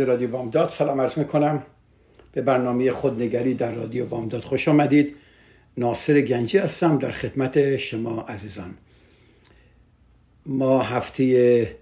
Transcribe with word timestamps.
از 0.00 0.08
رادیو 0.08 0.28
بامداد. 0.28 0.68
سلام 0.68 1.00
عرض 1.00 1.18
می‌کنم 1.18 1.62
به 2.32 2.42
برنامه 2.42 2.90
خودنگری 2.90 3.54
در 3.54 3.72
رادیو 3.72 4.06
بامداد 4.06 4.42
خوش 4.42 4.68
آمدید. 4.68 5.16
ناصر 5.76 6.20
گنجی 6.20 6.58
هستم 6.58 6.98
در 6.98 7.12
خدمت 7.12 7.76
شما 7.76 8.20
عزیزان. 8.20 8.74
ما 10.46 10.82
هفته 10.82 11.76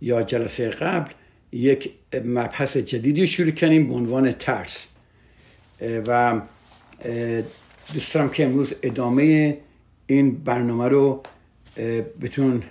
یا 0.00 0.22
جلسه 0.22 0.68
قبل 0.68 1.10
یک 1.52 1.90
مبحث 2.24 2.76
جدیدی 2.76 3.26
شروع 3.26 3.50
کنیم 3.50 3.88
به 3.88 3.94
عنوان 3.94 4.32
ترس. 4.32 4.86
و 6.06 6.40
دوست 7.94 8.14
دارم 8.14 8.28
که 8.28 8.44
امروز 8.44 8.74
ادامه 8.82 9.56
این 10.06 10.36
برنامه 10.44 10.88
رو 10.88 11.22
بتون 12.22 12.62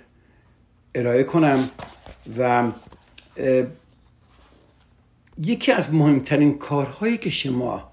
ارائه 0.94 1.24
کنم 1.24 1.70
و 2.38 2.70
یکی 5.44 5.72
از 5.72 5.94
مهمترین 5.94 6.58
کارهایی 6.58 7.18
که 7.18 7.30
شما 7.30 7.90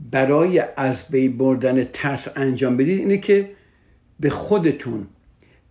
برای 0.00 0.62
از 0.76 1.08
بی 1.10 1.28
بردن 1.28 1.84
ترس 1.84 2.28
انجام 2.36 2.76
بدید 2.76 2.98
اینه 2.98 3.18
که 3.18 3.50
به 4.20 4.30
خودتون 4.30 5.06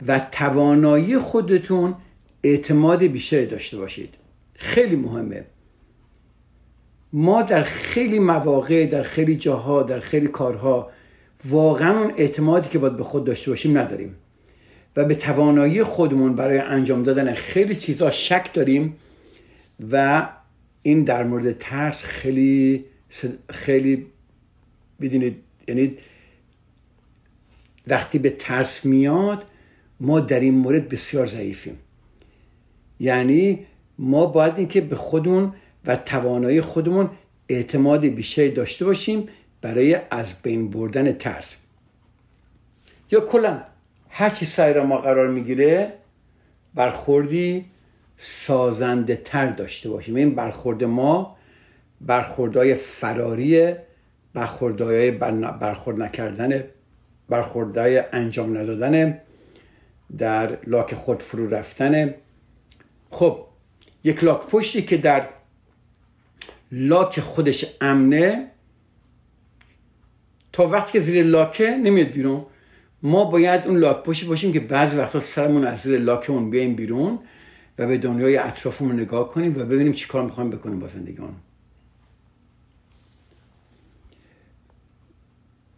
و 0.07 0.19
توانایی 0.31 1.17
خودتون 1.17 1.95
اعتماد 2.43 3.03
بیشتری 3.03 3.45
داشته 3.45 3.77
باشید. 3.77 4.13
خیلی 4.53 4.95
مهمه. 4.95 5.43
ما 7.13 7.41
در 7.41 7.63
خیلی 7.63 8.19
مواقع 8.19 8.85
در 8.85 9.03
خیلی 9.03 9.35
جاها 9.35 9.83
در 9.83 9.99
خیلی 9.99 10.27
کارها 10.27 10.89
واقعا 11.45 11.99
اون 11.99 12.13
اعتمادی 12.17 12.69
که 12.69 12.79
باید 12.79 12.97
به 12.97 13.03
خود 13.03 13.25
داشته 13.25 13.51
باشیم 13.51 13.77
نداریم. 13.77 14.15
و 14.95 15.05
به 15.05 15.15
توانایی 15.15 15.83
خودمون 15.83 16.35
برای 16.35 16.57
انجام 16.59 17.03
دادن 17.03 17.33
خیلی 17.33 17.75
چیزها 17.75 18.11
شک 18.11 18.53
داریم 18.53 18.95
و 19.91 20.27
این 20.87 21.03
در 21.03 21.23
مورد 21.23 21.57
ترس 21.57 22.03
خیلی 22.03 22.85
خیلی 23.49 24.05
بدونید 25.01 25.35
یعنی 25.67 25.97
وقتی 27.87 28.19
به 28.19 28.29
ترس 28.29 28.85
میاد 28.85 29.43
ما 29.99 30.19
در 30.19 30.39
این 30.39 30.53
مورد 30.53 30.89
بسیار 30.89 31.25
ضعیفیم. 31.25 31.77
یعنی 32.99 33.65
ما 33.99 34.25
باید 34.25 34.53
اینکه 34.57 34.81
به 34.81 34.95
خودمون 34.95 35.53
و 35.85 35.95
توانایی 35.95 36.61
خودمون 36.61 37.09
اعتماد 37.49 38.05
بیشتری 38.05 38.51
داشته 38.51 38.85
باشیم 38.85 39.27
برای 39.61 39.97
از 40.11 40.41
بین 40.41 40.69
بردن 40.69 41.13
ترس. 41.13 41.55
یا 43.11 43.19
کلا 43.19 43.63
هر 44.09 44.29
چی 44.29 44.45
سعی 44.45 44.79
ما 44.79 44.97
قرار 44.97 45.27
می‌گیره 45.27 45.93
برخوردی 46.75 47.65
سازنده 48.17 49.21
تر 49.25 49.47
داشته 49.51 49.89
باشیم. 49.89 50.15
این 50.15 50.35
برخورد 50.35 50.83
ما 50.83 51.37
برخوردهای 52.01 52.75
فراری 52.75 53.73
برخوردهای 54.33 55.11
برخورد 55.11 56.01
نکردن 56.01 56.63
برخوردهای 57.29 58.03
انجام 58.11 58.57
ندادن 58.57 59.21
در 60.17 60.57
لاک 60.67 60.95
خود 60.95 61.21
فرو 61.21 61.49
رفتن. 61.49 62.13
خب 63.11 63.45
یک 64.03 64.23
لاک 64.23 64.45
پشتی 64.47 64.81
که 64.81 64.97
در 64.97 65.27
لاک 66.71 67.19
خودش 67.19 67.65
امنه 67.81 68.47
تا 70.53 70.67
وقتی 70.67 70.91
که 70.91 70.99
زیر 70.99 71.23
لاکه 71.23 71.69
نمیاد 71.69 72.07
بیرون 72.07 72.45
ما 73.03 73.25
باید 73.25 73.67
اون 73.67 73.77
لاک 73.77 74.03
پشتی 74.03 74.25
باشیم 74.25 74.53
که 74.53 74.59
بعضی 74.59 74.97
وقتا 74.97 75.19
سرمون 75.19 75.65
از 75.65 75.79
زیر 75.79 75.99
لاکمون 75.99 76.49
بیایم 76.49 76.75
بیرون. 76.75 77.19
و 77.77 77.87
به 77.87 77.97
دنیای 77.97 78.37
اطرافمون 78.37 78.99
نگاه 78.99 79.29
کنیم 79.29 79.57
و 79.57 79.65
ببینیم 79.65 79.93
چی 79.93 80.07
کار 80.07 80.23
می‌خوایم 80.23 80.49
بکنیم 80.49 80.79
با 80.79 80.87
زندگیمون. 80.87 81.33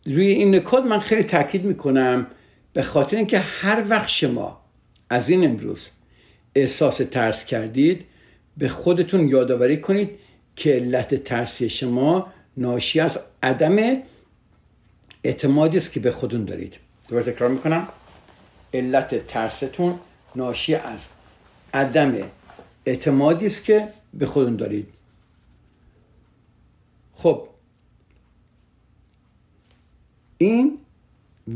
روی 0.06 0.28
این 0.28 0.56
نکات 0.56 0.84
من 0.84 1.00
خیلی 1.00 1.24
تاکید 1.24 1.66
می‌کنم 1.66 2.28
به 2.74 2.82
خاطر 2.82 3.18
اینکه 3.18 3.40
هر 3.40 3.84
وقت 3.90 4.08
شما 4.08 4.62
از 5.10 5.30
این 5.30 5.46
امروز 5.46 5.90
احساس 6.56 6.98
ترس 6.98 7.46
کردید 7.46 8.06
به 8.58 8.68
خودتون 8.68 9.28
یادآوری 9.28 9.82
کنید 9.82 10.10
که 10.56 10.74
علت 10.74 11.24
ترسی 11.24 11.70
شما 11.70 12.34
ناشی 12.58 13.00
از 13.00 13.20
عدم 13.44 13.98
اعتمادی 15.24 15.78
است 15.78 15.92
که 15.92 16.00
به 16.00 16.12
خودتون 16.12 16.46
دارید. 16.46 16.78
دوباره 17.10 17.32
تکرار 17.32 17.50
می‌کنم. 17.50 17.88
علت 18.74 19.28
ترستون 19.28 20.00
ناشی 20.36 20.76
از 20.76 21.06
عدم 21.74 22.16
اعتمادی 22.86 23.46
است 23.46 23.64
که 23.64 23.88
به 24.14 24.26
خودتون 24.26 24.56
دارید. 24.56 24.88
خب. 27.14 27.48
این 30.38 30.78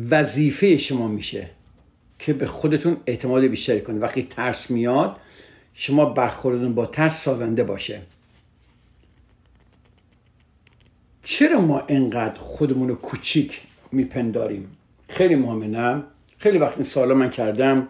وظیفه 0.09 0.77
شما 0.77 1.07
میشه 1.07 1.49
که 2.19 2.33
به 2.33 2.45
خودتون 2.45 2.97
اعتماد 3.05 3.43
بیشتری 3.43 3.81
کنید. 3.81 4.01
وقتی 4.01 4.23
ترس 4.23 4.71
میاد 4.71 5.19
شما 5.73 6.05
برخوردتون 6.05 6.75
با 6.75 6.85
ترس 6.85 7.23
سازنده 7.23 7.63
باشه. 7.63 8.01
چرا 11.23 11.61
ما 11.61 11.79
انقدر 11.87 12.39
خودمون 12.39 12.89
رو 12.89 12.95
کوچیک 12.95 13.61
میپنداریم؟ 13.91 14.77
خیلی 15.09 15.35
مهمه 15.35 15.67
نه؟ 15.67 16.03
خیلی 16.37 16.57
وقت 16.57 16.73
این 16.73 16.83
سوالا 16.83 17.15
من 17.15 17.29
کردم. 17.29 17.87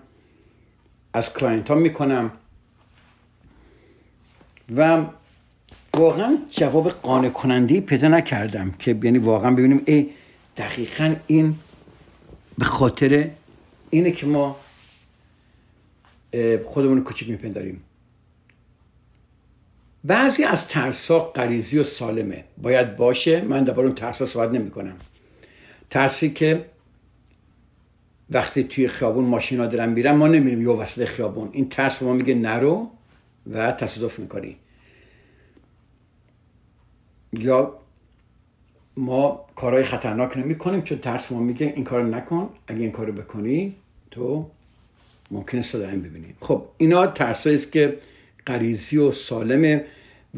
از 1.13 1.33
client 1.33 1.69
ها 1.69 1.75
می‌کنم. 1.75 2.31
و 4.75 5.05
واقعا 5.93 6.37
جواب 6.51 6.89
قانع 6.89 7.29
کننده 7.29 7.81
پیدا 7.81 8.07
نکردم 8.07 8.71
که 8.71 8.99
یعنی 9.03 9.17
واقعا 9.17 9.51
ببینیم 9.51 9.83
ای 9.85 10.09
دقیقا 10.57 11.15
این 11.27 11.55
به 12.57 12.65
خاطر 12.65 13.29
اینه 13.89 14.11
که 14.11 14.25
ما 14.25 14.59
خودمون 16.65 17.03
کوچیک 17.03 17.29
میپنداریم. 17.29 17.83
بعضی 20.03 20.43
از 20.43 20.67
ترسا 20.67 21.19
غریزی 21.19 21.79
و 21.79 21.83
سالمه. 21.83 22.43
باید 22.57 22.95
باشه 22.95 23.41
من 23.41 23.63
درباره 23.63 23.87
اون 23.87 23.95
ترسا 23.95 24.25
صحبت 24.25 24.49
نمی 24.49 24.71
کنم 24.71 24.95
ترسی 25.89 26.29
که 26.29 26.65
وقتی 28.29 28.63
توی 28.63 28.87
خیابون 28.87 29.25
ماشینا 29.25 29.65
دارن 29.65 29.89
میرن 29.89 30.15
ما 30.15 30.27
نمیریم. 30.27 30.61
یه 30.61 30.69
وسط 30.69 31.05
خیابون. 31.05 31.49
این 31.51 31.69
ترس 31.69 32.03
ما 32.03 32.13
میگه 32.13 32.35
نرو 32.35 32.89
و 33.51 33.71
تصادف 33.71 34.19
می‌کنی. 34.19 34.55
یا 37.33 37.73
ما 38.97 39.45
کارهای 39.55 39.83
خطرناک 39.83 40.37
نمی 40.37 40.57
کنیم 40.57 40.81
چون 40.81 40.97
ترس 40.97 41.31
ما 41.31 41.39
میگه 41.39 41.73
این 41.75 41.83
کارو 41.83 42.07
نکن. 42.07 42.49
اگه 42.67 42.79
این 42.79 42.91
کارو 42.91 43.13
بکنی 43.13 43.75
تو 44.11 44.49
ممکنه 45.31 45.61
صدایم 45.61 46.01
ببینی. 46.01 46.33
خب 46.41 46.65
اینا 46.77 47.07
ترس 47.07 47.47
است 47.47 47.71
که 47.71 47.97
غریزی 48.47 48.97
و 48.97 49.11
سالمه 49.11 49.85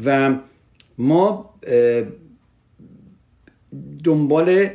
و 0.04 0.34
ما 0.98 1.54
دنبال 4.04 4.70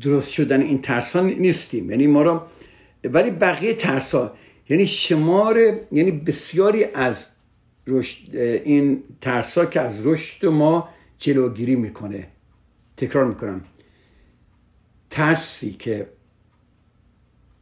درست 0.00 0.30
شدن 0.30 0.60
این 0.60 0.80
ترس 0.80 1.16
نیستیم. 1.16 1.90
یعنی 1.90 2.06
ما 2.06 2.22
را 2.22 2.46
ولی 3.04 3.30
بقیه 3.30 3.74
ترس 3.74 4.14
ها 4.14 4.36
یعنی 4.68 4.86
شمار 4.86 5.58
یعنی 5.92 6.10
بسیاری 6.10 6.84
از 6.84 7.26
رشد 7.86 8.36
این 8.36 9.02
ترس 9.20 9.58
ها 9.58 9.66
که 9.66 9.80
از 9.80 10.06
رشد 10.06 10.46
ما 10.46 10.88
جلوگیری 11.18 11.76
می‌کنه. 11.76 12.26
تکرار 12.96 13.24
می‌کنم. 13.24 13.64
ترسی 15.10 15.70
که 15.70 16.06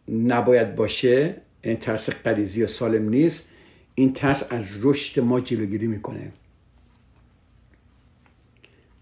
نباید 0.09 0.77
باشه 0.77 1.37
یعنی 1.65 1.77
ترس 1.77 2.11
غریزی 2.11 2.63
و 2.63 2.67
سالم 2.67 3.09
نیست 3.09 3.49
این 3.95 4.13
ترس 4.13 4.43
از 4.51 4.69
رشد 4.83 5.21
ما 5.21 5.41
جلوگیری 5.41 5.87
می‌کنه. 5.87 6.33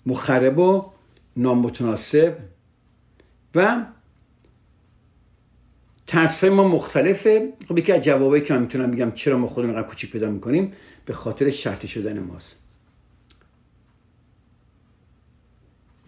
مخرب 0.06 0.58
و 0.58 0.84
نامتناسب 1.36 2.36
و 3.54 3.84
ترس 6.06 6.44
ما 6.44 6.68
مختلفه. 6.68 7.52
خب 7.68 7.78
یکی 7.78 7.92
از 7.92 8.02
جوابایی 8.02 8.44
که 8.44 8.54
من 8.54 8.62
می‌تونم 8.62 8.90
بگم 8.90 9.12
چرا 9.14 9.38
ما 9.38 9.46
خودمون 9.46 9.74
اینقدر 9.74 9.88
کوچیک 9.88 10.12
پیدا 10.12 10.30
می‌کنیم 10.30 10.72
به 11.04 11.12
خاطر 11.12 11.50
شرطی 11.50 11.88
شدن 11.88 12.18
ماست. 12.18 12.56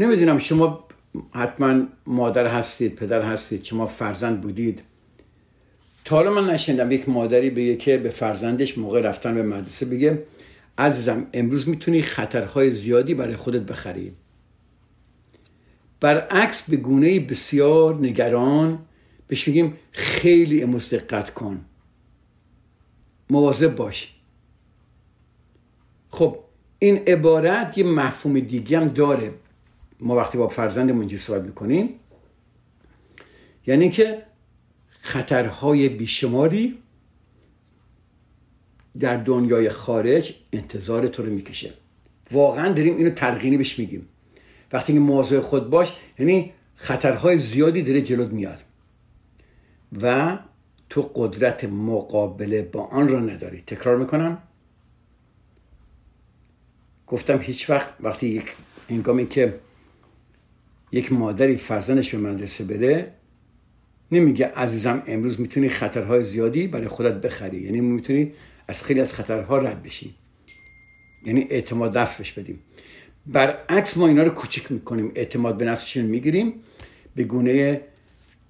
نمی‌دونم 0.01 0.39
شما 0.39 0.89
حتما 1.33 1.83
مادر 2.07 2.47
هستید 2.47 2.95
پدر 2.95 3.23
هستید 3.23 3.65
شما 3.65 3.87
فرزند 3.87 4.41
بودید. 4.41 4.83
تا 6.05 6.17
حالا 6.17 6.31
من 6.31 6.51
نشنیدم 6.51 6.93
یک 6.93 7.09
مادری 7.09 7.51
بگه 7.51 7.77
که 7.77 7.99
به 7.99 8.11
فرزندش 8.11 8.79
موقع 8.79 9.01
رفتن 9.01 9.35
به 9.35 9.43
مدرسه 9.43 9.87
بگه 9.87 10.23
عزیزم 10.79 11.27
امروز 11.33 11.69
می‌تونی 11.69 12.03
خطرهای 12.03 12.71
زیادی 12.71 13.15
برای 13.15 13.37
خودت 13.37 13.63
بخری. 13.63 14.13
برعکس 16.05 16.63
به 16.63 16.77
گونه 16.77 17.21
بسیار 17.21 17.95
نگران 17.95 18.79
بهش 19.27 19.49
میگیم 19.49 19.77
خیلی 19.93 20.63
امروز 20.63 20.95
دقت 20.95 21.35
کن. 21.35 21.65
مواظب 23.31 23.77
باش. 23.77 24.15
خب 26.11 26.39
این 26.79 26.97
عبارت 26.97 27.79
یه 27.79 27.85
مفهوم 27.85 28.41
دیگه 28.41 28.81
هم 28.81 28.89
داره. 28.89 29.35
ما 30.01 30.17
وقتی 30.17 30.39
با 30.39 30.49
فرزندمون 30.49 31.01
اینجوری 31.01 31.23
صحبت 31.23 31.43
می‌کنیم 31.43 31.89
یعنی 33.67 33.91
که 33.91 34.23
خطرهای 35.01 35.89
بیشماری 35.89 36.79
در 39.01 39.17
دنیای 39.17 39.69
خارج 39.69 40.35
انتظار 40.53 41.09
تو 41.09 41.23
رو 41.23 41.33
می‌کشه. 41.33 41.73
واقعا 42.31 42.73
داریم 42.73 42.97
اینو 42.97 43.11
تلقینی 43.11 43.57
بهش 43.57 43.79
میگیم. 43.79 44.09
وقتی 44.75 44.93
که 44.93 45.01
مواظب 45.01 45.41
خود 45.41 45.71
باش 45.71 45.93
یعنی 46.19 46.53
خطرهای 46.75 47.39
زیادی 47.39 47.83
داره 47.83 48.03
جلوت 48.03 48.31
میاد. 48.31 48.65
و 50.03 50.39
تو 50.89 51.11
قدرت 51.15 51.65
مقابله 51.65 52.63
با 52.63 52.83
آن 52.83 53.09
را 53.09 53.21
نداری. 53.21 53.63
تکرار 53.67 53.97
می‌کنم. 53.97 54.43
گفتم 57.07 57.39
هیچ 57.39 57.71
وقت 57.71 57.89
وقتی 58.01 58.27
یک 58.27 58.55
هنگامی 58.91 59.27
که 59.27 59.61
یک 60.93 61.13
مادری 61.13 61.57
فرزندش 61.57 62.15
به 62.15 62.19
مدرسه 62.19 62.65
بره 62.65 63.13
نمیگه 64.13 64.47
عزیزم 64.47 65.03
امروز 65.07 65.41
می‌تونی 65.41 65.69
خطرهای 65.69 66.25
زیادی 66.25 66.67
برای 66.67 66.89
خودت 66.89 67.15
بخری. 67.15 67.61
یعنی 67.61 67.81
می‌تونی 67.81 68.33
از 68.69 68.85
خیلی 68.85 69.01
از 69.01 69.15
خطرها 69.15 69.59
رد 69.59 69.83
بشی. 69.83 70.15
یعنی 71.27 71.47
اعتماد 71.51 71.93
دفعش 71.93 72.33
بدیم. 72.33 72.59
برعکس 73.27 73.97
ما 73.97 74.07
اینا 74.07 74.23
رو 74.23 74.31
کوچیک 74.31 74.73
می‌کنیم. 74.73 75.13
اعتماد 75.15 75.57
به 75.57 75.65
نفسشون 75.65 76.05
می‌گیریم. 76.05 76.53
به 77.15 77.25
گونه 77.25 77.81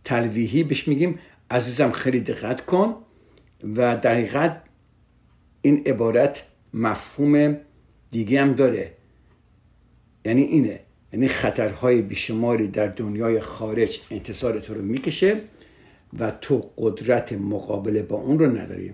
تلویحی 0.05 0.65
بهش 0.65 0.89
میگیم. 0.89 1.19
عزیزم 1.51 1.91
خیلی 1.91 2.21
دقت 2.21 2.67
کن 2.67 2.95
و 3.77 3.97
در 3.97 4.15
حقیقت 4.15 4.63
این 5.63 5.83
عبارت 5.87 6.43
مفهوم 6.75 7.57
دیگه 8.11 8.41
هم 8.41 8.53
داره. 8.53 8.93
یعنی 10.25 10.43
اینه. 10.43 10.81
یعنی 11.13 11.29
خطرهای 11.29 12.03
بیشماری 12.03 12.69
در 12.69 12.87
دنیای 12.87 13.41
خارج 13.41 14.01
انتصار 14.11 14.61
تو 14.61 14.75
رو 14.75 14.83
می‌کشه 14.83 15.41
و 16.19 16.31
تو 16.31 16.71
قدرت 16.79 17.33
مقابله 17.33 18.03
با 18.03 18.17
اون 18.17 18.39
رو 18.39 18.59
نداری. 18.59 18.93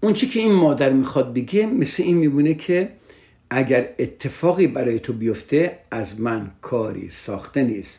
اون 0.00 0.14
چی 0.14 0.28
که 0.28 0.40
این 0.40 0.52
مادر 0.52 0.92
می‌خواد 0.92 1.34
بگه 1.34 1.66
مثل 1.66 2.02
این 2.02 2.16
میبونه 2.16 2.54
که 2.54 2.92
اگر 3.50 3.88
اتفاقی 3.98 4.66
برای 4.66 4.98
تو 4.98 5.12
بیفته 5.12 5.78
از 5.90 6.20
من 6.20 6.50
کاری 6.62 7.08
ساخته 7.08 7.62
نیست. 7.62 7.98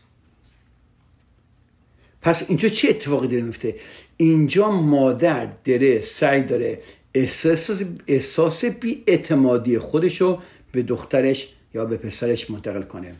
پس 2.21 2.49
اینجا 2.49 2.69
چه 2.69 2.89
اتفاقی 2.89 3.27
داره 3.27 3.41
میفته؟ 3.41 3.75
اینجا 4.17 4.71
مادر 4.71 5.47
داره 5.65 6.01
سعی 6.01 6.43
داره 6.43 6.81
احساس, 7.13 7.81
احساس 8.07 8.65
بی 8.65 9.03
اعتمادی 9.07 9.79
خودش 9.79 10.21
رو 10.21 10.41
به 10.71 10.83
دخترش 10.83 11.53
یا 11.73 11.85
به 11.85 11.97
پسرش 11.97 12.49
منتقل 12.49 12.81
کنه. 12.81 13.15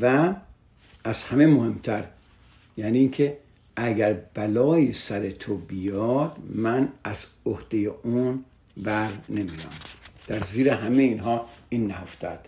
و 0.00 0.34
از 1.04 1.24
همه 1.24 1.46
مهمتر 1.46 2.04
یعنی 2.76 2.98
اینکه 2.98 3.36
اگر 3.76 4.12
بلای 4.12 4.92
سر 4.92 5.30
تو 5.30 5.56
بیاد 5.56 6.36
من 6.54 6.88
از 7.04 7.26
عهده 7.46 7.76
اون 7.76 8.44
بر 8.76 9.08
نمیام 9.28 9.72
در 10.26 10.44
زیر 10.44 10.68
همه 10.68 11.02
اینها 11.02 11.48
این 11.68 11.86
نهفتد. 11.86 12.38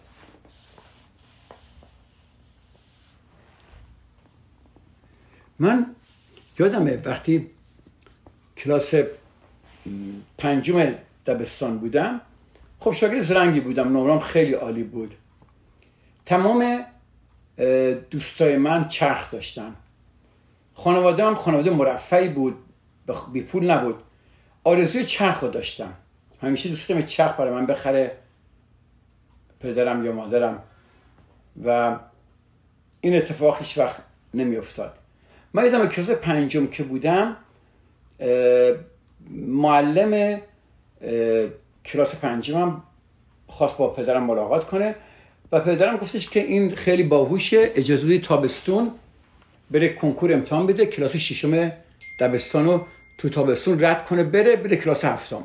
من 5.59 5.87
یادمه 6.59 7.03
وقتی 7.05 7.51
کلاس 8.57 8.95
پنجم 10.39 10.95
دبستان 11.27 11.79
بودم 11.79 12.21
خب 12.81 12.93
شاگرد 12.93 13.21
زرنگی 13.21 13.61
بودم 13.61 13.89
نمرام 13.89 14.21
خیلی 14.21 14.53
عالی 14.53 14.83
بود. 14.83 15.15
تمام 16.27 16.85
دوستای 18.11 18.57
من 18.57 18.89
چرخ 18.89 19.31
داشتن. 19.31 19.75
خانواده 20.75 21.25
هم 21.25 21.35
خانواده 21.35 21.71
مرفعی 21.71 22.29
بود 22.29 22.57
بی 23.33 23.43
پول 23.43 23.71
نبود. 23.71 23.95
آرزوی 24.65 25.05
چرخ 25.05 25.41
رو 25.41 25.49
داشتم. 25.49 25.93
همیشه 26.43 26.69
دوست 26.69 26.89
داشتم 26.89 27.07
چرخ 27.07 27.37
برای 27.37 27.55
من 27.55 27.67
بخره 27.67 28.17
پدرم 29.61 30.05
یا 30.05 30.13
مادرم. 30.13 30.63
و 31.65 31.97
این 33.01 33.17
اتفاق 33.17 33.59
هیچ 33.59 33.79
وقت 33.79 33.97
نمی 34.35 34.57
افتاد 34.57 34.95
من 35.53 35.65
یادم 35.65 35.89
کلاس 35.89 36.11
پنجم 36.11 36.67
که 36.67 36.83
بودم 36.83 37.37
معلم 39.31 40.41
کلاس 41.85 42.21
پنجمم 42.21 42.83
خواست 43.47 43.77
با 43.77 43.89
پدرم 43.89 44.23
ملاقات 44.23 44.67
کنه. 44.67 44.95
و 45.53 45.61
پدرم 45.61 45.97
گفتش 45.97 46.31
که 46.31 46.41
این 46.41 46.75
خیلی 46.75 47.03
باهوشه 47.03 47.71
اجازه 47.75 48.19
تابستون. 48.19 48.91
بره 49.75 49.89
کنکور 49.89 50.33
امتحان 50.33 50.67
بده 50.67 50.87
کلاس 50.87 51.17
ششم 51.17 51.73
دبستان 52.21 52.65
رو 52.65 52.87
تو 53.19 53.29
تابستون 53.29 53.85
رد 53.85 54.07
کنه 54.07 54.25
بره 54.25 54.57
بره 54.57 54.77
کلاس 54.77 55.05
هفتم. 55.05 55.43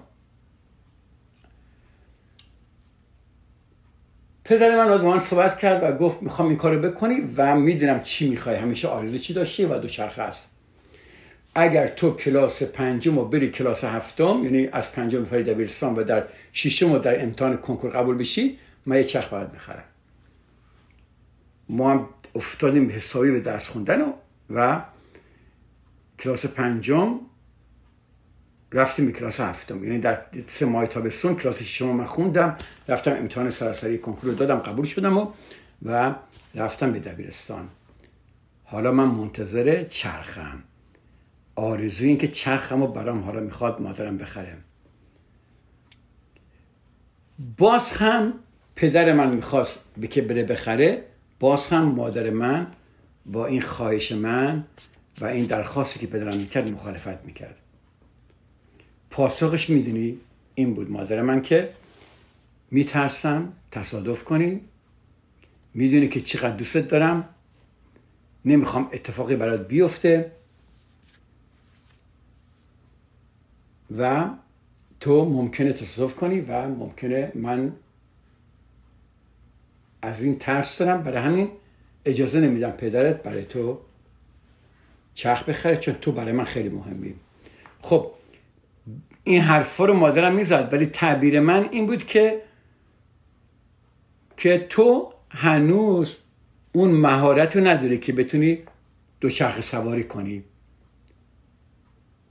پدر 4.44 4.86
من 4.86 4.98
با 4.98 5.12
من 5.12 5.20
صحبت 5.20 5.58
کرد 5.58 5.84
و 5.84 5.98
گفت 5.98 6.24
می‌خوام 6.24 6.48
این 6.48 6.58
کارو 6.58 6.80
بکنی 6.80 7.16
و 7.38 7.56
می‌دونم 7.56 8.04
چی 8.04 8.30
می‌خوای. 8.30 8.56
همیشه 8.56 8.88
آرزو 8.88 9.18
چی 9.18 9.34
داشتی 9.34 9.66
و 9.66 9.80
دوچرخه 9.80 10.22
است. 10.22 10.50
اگر 11.56 11.88
تو 11.88 12.12
کلاس 12.12 12.64
پنجم 12.64 13.18
و 13.18 13.26
بری 13.26 13.50
کلاس 13.50 13.84
هفتم 13.84 14.42
یعنی 14.44 14.70
از 14.72 14.92
پنجم 14.92 15.26
پای 15.26 15.44
دبیرستان 15.44 15.96
و 15.96 16.04
در 16.04 16.24
ششم 16.54 16.92
و 16.92 17.00
در 17.00 17.24
امتحان 17.24 17.58
کنکور 17.58 17.92
قبول 17.92 18.18
بشی 18.18 18.58
من 18.86 18.96
یه 18.98 19.04
چرخ 19.04 19.30
باید 19.30 19.52
بخرم 19.52 19.84
ما 21.70 21.92
هم 21.92 22.10
افتادیم 22.36 22.92
حسابی 22.92 23.32
به 23.32 23.40
درس 23.40 23.68
خوندن 23.68 24.02
و, 24.02 24.14
و 24.50 24.82
کلاس 26.20 26.46
پنجم 26.46 27.20
رفتیم 28.72 29.06
به 29.06 29.12
کلاس 29.12 29.40
هفتم. 29.40 29.84
یعنی 29.84 30.00
در 30.00 30.22
سه 30.48 30.66
ماه 30.66 30.88
تابستون 30.88 31.36
کلاس 31.36 31.62
ششم 31.62 31.86
من 31.86 32.06
خوندم 32.06 32.58
رفتم 32.88 33.12
امتحان 33.12 33.50
سراسری 33.50 33.98
کنکور 33.98 34.34
دادم 34.34 34.56
قبول 34.56 34.86
شدم 34.86 35.18
و, 35.18 35.32
و 35.86 36.16
رفتم 36.56 36.92
به 36.92 37.00
دبیرستان. 37.00 37.70
حالا 38.64 38.92
من 38.92 39.06
منتظر 39.06 39.84
چرخم. 39.84 40.64
آرزوی 41.56 42.08
این 42.08 42.18
که 42.18 42.28
چرخم 42.28 42.82
و 42.82 42.88
برام 42.88 43.20
حالا 43.22 43.40
می‌خواد 43.40 43.82
مادرم 43.82 44.18
بخرم 44.18 44.64
باز 47.58 47.90
هم 47.90 48.34
پدر 48.76 49.14
من 49.14 49.36
می‌خواست 49.36 49.80
به 49.98 50.08
که 50.08 50.22
بره 50.22 50.44
بخره. 50.44 51.06
باز 51.40 51.68
هم 51.68 51.84
مادر 51.84 52.30
من 52.30 52.68
با 53.26 53.46
این 53.46 53.62
خواهش 53.62 54.12
من 54.12 54.64
و 55.22 55.26
این 55.26 55.46
درخواستی 55.46 56.00
که 56.00 56.08
پدرم 56.08 56.38
می‌کرد 56.38 56.72
مخالفت 56.72 57.26
می‌کرد. 57.26 57.56
پاسخش 59.10 59.70
می‌دونی؟ 59.70 60.18
این 60.56 60.74
بود 60.74 60.92
مادر 60.92 61.22
من 61.22 61.42
که 61.42 61.70
میترسم 62.72 63.54
تصادف 63.72 64.24
کنی. 64.24 64.62
می‌دونی 65.74 66.08
که 66.08 66.22
چقدر 66.22 66.56
دوستت 66.56 66.88
دارم. 66.88 67.30
نمی‌خوام 68.46 68.90
اتفاقی 68.94 69.36
برات 69.36 69.68
بیفته. 69.68 70.32
و 73.98 74.30
تو 75.00 75.26
ممکنه 75.26 75.74
تصادف 75.74 76.16
کنی 76.16 76.42
و 76.42 76.68
ممکنه 76.68 77.32
من 77.36 77.72
از 80.02 80.24
این 80.24 80.40
ترس 80.40 80.78
دارم. 80.78 81.04
برای 81.04 81.24
همین 81.24 81.50
اجازه 82.06 82.40
نمیدم 82.40 82.72
پدرت 82.72 83.24
برای 83.24 83.46
تو 83.46 83.80
چرخ 85.14 85.44
بخره 85.44 85.78
چون 85.78 85.94
تو 85.94 86.12
برای 86.12 86.32
من 86.32 86.44
خیلی 86.44 86.70
مهمی. 86.70 87.14
خب 87.82 88.12
این 89.24 89.42
حرفا 89.42 89.86
رو 89.86 89.94
مادرم 89.94 90.36
می‌زد 90.36 90.70
ولی 90.72 90.86
تعبیر 90.86 91.40
من 91.40 91.70
این 91.72 91.88
بود 91.88 92.06
که 92.06 92.42
که 94.38 94.68
تو 94.70 95.14
هنوز 95.30 96.18
اون 96.72 96.92
مهارت 96.92 97.56
رو 97.56 97.68
نداری 97.68 98.00
که 98.00 98.14
بتونی 98.14 98.60
دوچرخه 99.22 99.62
سواری 99.62 100.04
کنی. 100.04 100.44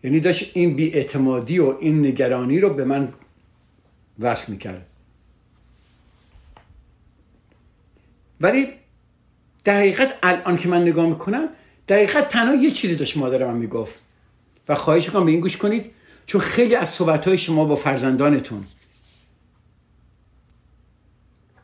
یعنی 0.04 0.20
داشت 0.20 0.50
این 0.54 0.76
بیاعتمادی 0.76 1.58
و 1.58 1.76
این 1.80 2.06
نگرانی 2.06 2.60
رو 2.60 2.74
به 2.74 2.84
من 2.84 3.08
وصل 4.18 4.52
می‌کرد. 4.52 4.86
ولی 8.40 8.68
در 9.64 9.78
حقیقت 9.78 10.14
الان 10.22 10.56
که 10.56 10.68
من 10.68 10.82
نگاه 10.82 11.06
می‌کنم 11.06 11.48
در 11.86 11.96
حقیقت 11.96 12.28
تنها 12.28 12.54
یه 12.54 12.70
چیزی 12.70 12.96
داشت 12.96 13.16
مادر 13.16 13.46
من 13.46 13.56
می‌گفت 13.56 13.98
و 14.68 14.74
خواهش 14.74 15.06
می‌کنم 15.06 15.24
به 15.24 15.30
این 15.30 15.40
گوش 15.40 15.56
کنید 15.56 15.90
چون 16.26 16.40
خیلی 16.40 16.74
از 16.74 16.88
صحبت 16.88 17.28
های 17.28 17.38
شما 17.38 17.64
با 17.64 17.76
فرزندانتون 17.76 18.64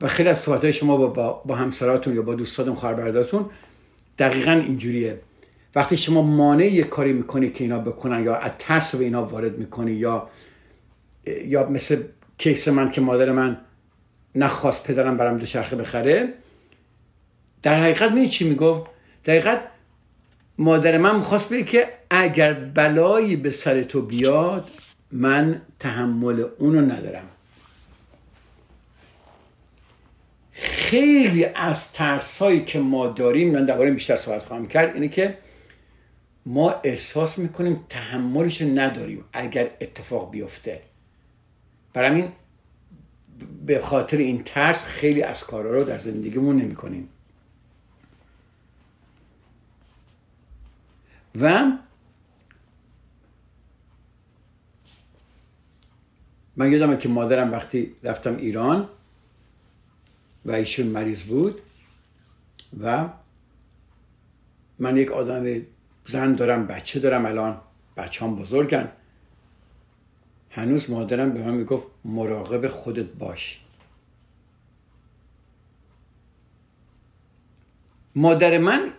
و 0.01 0.09
خیلی 0.09 0.29
از 0.29 0.39
صحبت 0.39 0.65
های 0.65 0.73
شما 0.73 0.97
با, 0.97 1.43
با, 1.47 1.55
همسراتون 1.55 2.15
یا 2.15 2.23
با 2.23 2.35
دوستاتون 2.35 2.75
خواهر 2.75 3.25
دقیقا 4.19 4.53
اینجوریه. 4.53 5.21
وقتی 5.75 5.97
شما 5.97 6.23
مانع 6.23 6.67
یه 6.67 6.85
کاری 6.85 7.13
می‌کنی 7.13 7.51
که 7.51 7.65
اینا 7.65 7.79
بکنن 7.79 8.25
یا 8.25 8.37
از 8.37 8.53
ترس 8.59 8.95
به 8.95 9.05
اینا 9.05 9.25
وارد 9.25 9.59
می‌کنی 9.59 9.93
یا 9.93 10.29
یا 11.47 11.69
مثل 11.69 12.03
کیس 12.39 12.69
من 12.69 12.91
که 12.91 13.01
مادر 13.01 13.33
من 13.33 13.61
نخواست 14.35 14.85
پدرم 14.85 15.17
برم 15.17 15.39
دوچرخه 15.39 15.77
بخره 15.77 16.35
در 17.65 17.83
حقیقت 17.83 18.13
می 18.13 18.29
چی 18.29 18.49
می‌گفت؟ 18.49 18.91
در 19.25 19.33
حقیقت 19.33 19.61
مادر 20.59 20.99
من 20.99 21.17
می‌خواست 21.17 21.49
بگه 21.49 21.65
که 21.65 21.89
اگر 22.11 22.53
بلایی 22.55 23.37
به 23.37 23.51
سر 23.51 23.83
تو 23.83 24.03
بیاد 24.03 24.71
من 25.13 25.63
تحمل 25.81 26.45
اونو 26.59 26.81
ندارم. 26.81 27.29
خیلی 30.53 31.45
از 31.45 31.93
ترس 31.93 32.39
هایی 32.39 32.65
که 32.65 32.79
ما 32.79 33.07
داریم 33.07 33.53
من 33.53 33.65
درباره 33.65 33.91
بیشتر 33.91 34.17
صحبت 34.17 34.45
خواهم 34.45 34.69
کرد 34.69 34.95
اینه 34.95 35.09
که 35.09 35.39
ما 36.47 36.71
احساس 36.85 37.39
می‌کنیم 37.39 37.85
تحملش 37.89 38.63
نداریم 38.63 39.25
اگر 39.33 39.71
اتفاق 39.81 40.31
بیفته. 40.31 40.81
برای 41.93 42.15
این 42.15 42.29
به 43.67 43.81
خاطر 43.81 44.17
این 44.17 44.43
ترس 44.45 44.85
خیلی 44.85 45.23
از 45.23 45.45
کارها 45.45 45.73
رو 45.73 45.85
در 45.85 45.99
زندگیمون 45.99 46.57
نمی 46.57 46.75
و 51.41 51.73
من 56.57 56.73
یادمه 56.73 56.97
که 56.97 57.09
مادرم 57.09 57.53
وقتی 57.53 57.95
رفتم 58.03 58.37
ایران 58.37 58.89
و 60.45 60.53
ایشون 60.53 60.87
مریض 60.87 61.23
بود 61.23 61.61
و 62.81 63.09
من 64.79 64.97
یک 64.97 65.11
آدم 65.11 65.63
زن 66.07 66.35
دارم 66.35 66.67
بچه 66.67 67.01
دارم 67.01 67.27
الان 67.27 67.61
بچه 67.97 68.25
هم 68.25 68.37
بزرگن. 68.37 68.89
هنوز 70.51 70.91
مادرم 70.91 71.33
به 71.33 71.43
من 71.43 71.55
می‌گفت 71.55 71.87
مراقب 72.05 72.69
خودت 72.69 73.07
باش. 73.07 73.61
مادر 78.15 78.59
من 78.59 78.91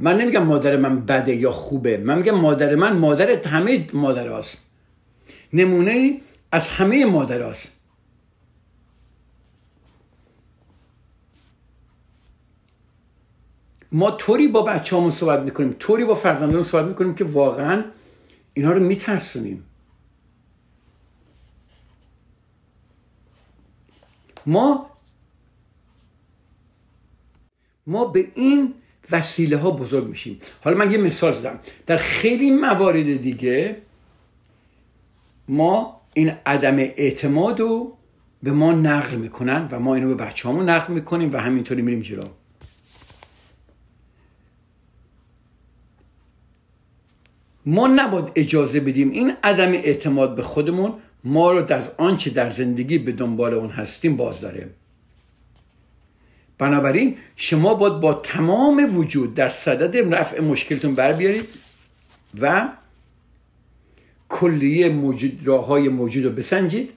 من 0.00 0.18
نمیگم 0.18 0.42
مادر 0.42 0.76
من 0.76 1.06
بده 1.06 1.34
یا 1.34 1.52
خوبه. 1.52 1.96
من 1.96 2.18
میگم 2.18 2.40
مادر 2.40 2.74
من 2.74 2.98
مادر 2.98 3.48
همه 3.48 3.86
مادر 3.94 4.28
هاست. 4.28 4.64
نمونه 5.52 6.20
از 6.52 6.68
همه 6.68 7.04
مادر 7.04 7.42
هاست. 7.42 7.78
ما 13.92 14.10
طوری 14.10 14.48
با 14.48 14.62
بچه 14.62 14.96
همون 14.96 15.10
صحبت 15.10 15.40
می‌کنیم 15.40 15.76
طوری 15.78 16.04
با 16.04 16.14
فرزندان 16.14 16.62
صحبت 16.62 16.84
می‌کنیم 16.84 17.14
که 17.14 17.24
واقعا 17.24 17.84
اینها 18.54 18.72
رو 18.72 18.80
میترسونیم. 18.80 19.64
ما 24.46 24.90
ما 27.86 28.04
به 28.04 28.32
این 28.34 28.74
وسیله 29.10 29.56
ها 29.56 29.70
بزرگ 29.70 30.06
میشیم. 30.06 30.38
حالا 30.64 30.76
من 30.76 30.92
یه 30.92 30.98
مثال 30.98 31.32
زدم. 31.32 31.58
در 31.86 31.96
خیلی 31.96 32.50
موارد 32.50 33.22
دیگه 33.22 33.76
ما 35.48 36.00
این 36.14 36.32
عدم 36.46 36.78
اعتماد 36.78 37.60
رو 37.60 37.96
به 38.42 38.52
ما 38.52 38.72
نقل 38.72 39.16
می‌کنن 39.16 39.68
و 39.70 39.80
ما 39.80 39.94
اینو 39.94 40.08
به 40.08 40.24
بچه 40.24 40.48
همون 40.48 40.68
نقل 40.68 40.92
می‌کنیم 40.92 41.32
و 41.32 41.36
همینطوری 41.36 41.82
میریم 41.82 42.00
جلو. 42.00 42.22
ما 47.66 47.86
نباید 47.86 48.32
اجازه 48.34 48.80
بدیم 48.80 49.10
این 49.10 49.32
عدم 49.44 49.72
اعتماد 49.72 50.36
به 50.36 50.42
خودمون 50.42 50.92
ما 51.24 51.52
رو 51.52 51.62
در 51.62 51.82
آنچه 51.98 52.30
در 52.30 52.50
زندگی 52.50 52.98
به 52.98 53.12
دنبال 53.12 53.54
اون 53.54 53.70
هستیم 53.70 54.16
باز 54.16 54.40
داره 54.40 54.68
بنابراین 56.62 57.16
شما 57.36 57.74
باید 57.74 58.00
با 58.00 58.14
تمام 58.14 58.98
وجود 58.98 59.34
در 59.34 59.48
صدد 59.48 60.14
رفع 60.14 60.40
مشکلتون 60.40 60.94
بر 60.94 61.12
بیارید 61.12 61.48
و 62.40 62.68
کلیه 64.28 64.88
موجود 64.88 65.46
راه 65.46 65.66
های 65.66 65.88
موجود 65.88 66.24
رو 66.24 66.30
بسنجید 66.30 66.92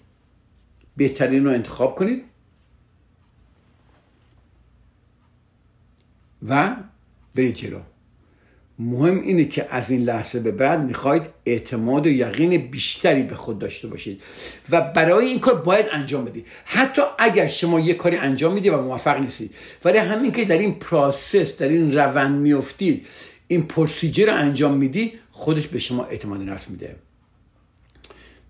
بهترین 0.97 1.45
رو 1.45 1.51
انتخاب 1.51 1.95
کنید 1.95 2.25
و 6.47 6.75
برید 7.35 7.55
جلو. 7.55 7.79
مهم 8.79 9.21
اینه 9.21 9.45
که 9.45 9.67
از 9.71 9.91
این 9.91 10.03
لحظه 10.03 10.39
به 10.39 10.51
بعد 10.51 10.79
می‌خواید 10.79 11.23
اعتماد 11.45 12.05
و 12.05 12.09
یقین 12.09 12.71
بیشتری 12.71 13.23
به 13.23 13.35
خود 13.35 13.59
داشته 13.59 13.87
باشید. 13.87 14.21
و 14.69 14.81
برای 14.81 15.25
این 15.25 15.39
کار 15.39 15.55
باید 15.55 15.85
انجام 15.91 16.25
بدید. 16.25 16.45
حتی 16.65 17.01
اگر 17.19 17.47
شما 17.47 17.79
یه 17.79 17.93
کاری 17.93 18.17
انجام 18.17 18.53
می‌دید 18.53 18.73
و 18.73 18.81
موفق 18.81 19.19
نیستید. 19.19 19.55
ولی 19.85 19.97
همین 19.97 20.31
که 20.31 20.45
در 20.45 20.57
این 20.57 20.73
پراسس 20.79 21.57
در 21.57 21.67
این 21.67 21.93
روند 21.93 22.41
میفتید 22.41 23.07
این 23.47 23.63
پرسیجر 23.63 24.25
رو 24.25 24.33
انجام 24.33 24.77
میدی 24.77 25.13
خودش 25.31 25.67
به 25.67 25.79
شما 25.79 26.05
اعتماد 26.05 26.41
نفس 26.41 26.69
میده. 26.69 26.95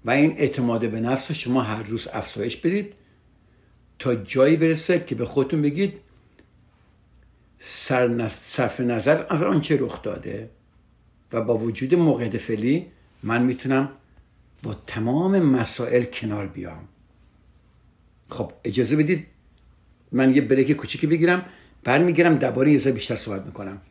و 0.05 0.11
این 0.11 0.35
اعتماد 0.37 0.91
به 0.91 0.99
نفس 0.99 1.31
شما 1.31 1.61
هر 1.61 1.83
روز 1.83 2.07
افزایش 2.13 2.57
بدید 2.57 2.93
تا 3.99 4.15
جایی 4.15 4.57
برسه 4.57 5.03
که 5.07 5.15
به 5.15 5.25
خودتون 5.25 5.61
بگید 5.61 5.99
صرف 7.67 8.79
نظر 8.79 9.25
از 9.29 9.43
آنچه 9.43 9.77
رخ 9.81 10.01
داده 10.01 10.49
و 11.33 11.41
با 11.41 11.57
وجود 11.57 11.95
موقعیت 11.95 12.37
فعلی 12.37 12.87
من 13.23 13.43
می‌تونم 13.43 13.89
با 14.63 14.73
تمام 14.87 15.39
مسائل 15.39 16.03
کنار 16.03 16.47
بیام. 16.47 16.87
خب 18.29 18.51
اجازه 18.63 18.95
بدید 18.95 19.27
من 20.11 20.35
یه 20.35 20.41
بریک 20.41 20.71
کوچیکی 20.71 21.07
بگیرم 21.07 21.45
برمیگیرم 21.83 22.35
درباره 22.35 22.71
یه 22.71 22.91
بیشتر 22.91 23.15
صحبت 23.15 23.45
می‌کنم. 23.45 23.81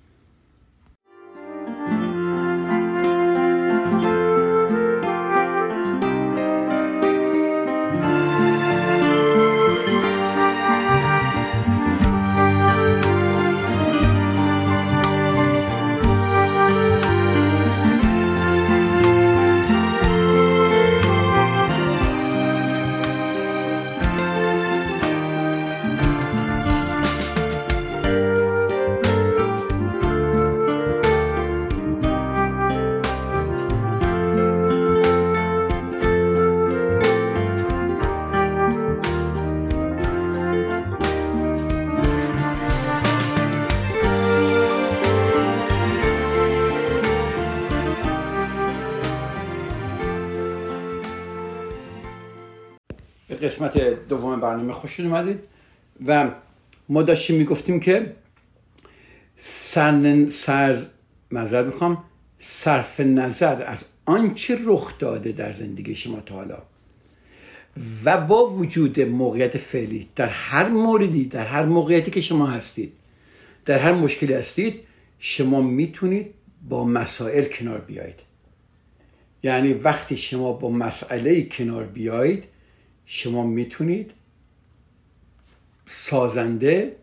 قسمت 53.44 54.08
دوم 54.08 54.40
برنامه 54.40 54.72
خوش 54.72 55.00
اومدید. 55.00 55.40
و 56.06 56.30
ما 56.88 57.02
داشتیم 57.02 57.36
می‌گفتیم 57.36 57.80
که 57.80 58.12
سر, 59.38 60.26
سر 60.30 60.86
معذرت 61.30 61.66
می‌خوام 61.66 62.04
صرف 62.38 63.00
نظر 63.00 63.62
از 63.62 63.84
آنچه 64.06 64.58
رخ 64.64 64.98
داده 64.98 65.32
در 65.32 65.52
زندگی 65.52 65.94
شما 65.94 66.20
تا 66.20 66.34
حالا. 66.34 66.58
و 68.04 68.20
با 68.20 68.46
وجود 68.50 69.00
موقعیت 69.00 69.58
فعلی 69.58 70.08
در 70.16 70.28
هر 70.28 70.68
موردی 70.68 71.24
در 71.24 71.46
هر 71.46 71.64
موقعیتی 71.64 72.10
که 72.10 72.20
شما 72.20 72.46
هستید 72.46 72.92
در 73.64 73.78
هر 73.78 73.92
مشکلی 73.92 74.32
هستید 74.32 74.80
شما 75.18 75.60
می‌تونید 75.60 76.26
با 76.68 76.84
مسائل 76.84 77.44
کنار 77.44 77.78
بیایید. 77.78 78.20
یعنی 79.42 79.72
وقتی 79.72 80.16
شما 80.16 80.52
با 80.52 80.70
مسئله 80.70 81.42
کنار 81.42 81.84
بیایید 81.84 82.44
شما 83.06 83.46
می‌تونید 83.46 84.10
سازنده 85.86 86.96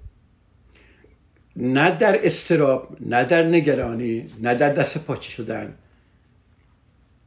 نه 1.55 1.97
در 1.97 2.25
استراب 2.25 2.97
نه 2.99 3.23
در 3.23 3.43
نگرانی 3.43 4.25
نه 4.41 4.55
در 4.55 4.73
دست 4.73 5.05
پاچه 5.05 5.31
شدن 5.31 5.75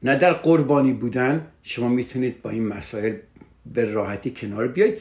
نه 0.02 0.16
در 0.16 0.32
قربانی 0.32 0.92
بودن 0.92 1.46
شما 1.62 1.88
می‌تونید 1.88 2.42
با 2.42 2.50
این 2.50 2.66
مسائل 2.66 3.16
به 3.66 3.84
راحتی 3.84 4.30
کنار 4.30 4.68
بیاید 4.68 4.98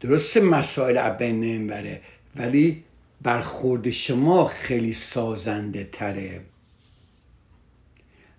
درست 0.00 0.36
مسائل 0.36 0.98
ابین 0.98 1.40
نمی‌بره 1.40 2.00
ولی 2.36 2.84
برخورد 3.22 3.90
شما 3.90 4.46
خیلی 4.46 4.92
سازنده 4.92 5.88
تره. 5.92 6.40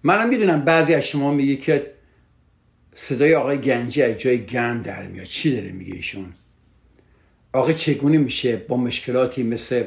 منم 0.04 0.30
می‌دونم 0.30 0.66
بعضی 0.66 0.94
از 0.94 1.04
شما 1.04 1.32
میگه 1.32 1.56
که 1.56 1.95
صدای 2.98 3.36
آقای 3.36 3.58
گنجی 3.58 4.02
از 4.02 4.18
جای 4.18 4.46
گند 4.46 4.84
در 4.84 5.08
میاد. 5.08 5.25
چی 5.25 5.56
داره 5.56 5.72
میگه 5.72 5.94
ایشون؟ 5.94 6.34
آقا 7.54 7.74
چگونه 7.74 8.18
میشه 8.18 8.58
با 8.58 8.78
مشکلاتی 8.78 9.44
مثل 9.44 9.86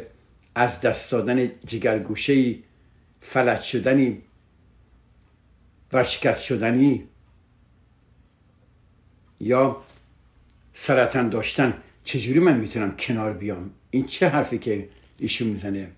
از 0.54 0.80
دست 0.80 1.10
دادن 1.10 1.50
جگرگوشه 1.66 2.54
فلج 3.20 3.60
شدنی 3.60 4.22
ورشکست 5.92 6.42
شدنی؟ 6.42 7.04
یا 9.40 9.82
سرطان 10.72 11.28
داشتن؟ 11.28 11.74
چجوری 12.04 12.40
من 12.40 12.56
می‌تونم 12.60 12.96
کنار 12.96 13.32
بیام؟ 13.32 13.70
این 13.90 14.06
چه 14.06 14.28
حرفی 14.28 14.58
که 14.58 14.88
ایشون 15.18 15.48
می‌زنه؟ 15.48 15.90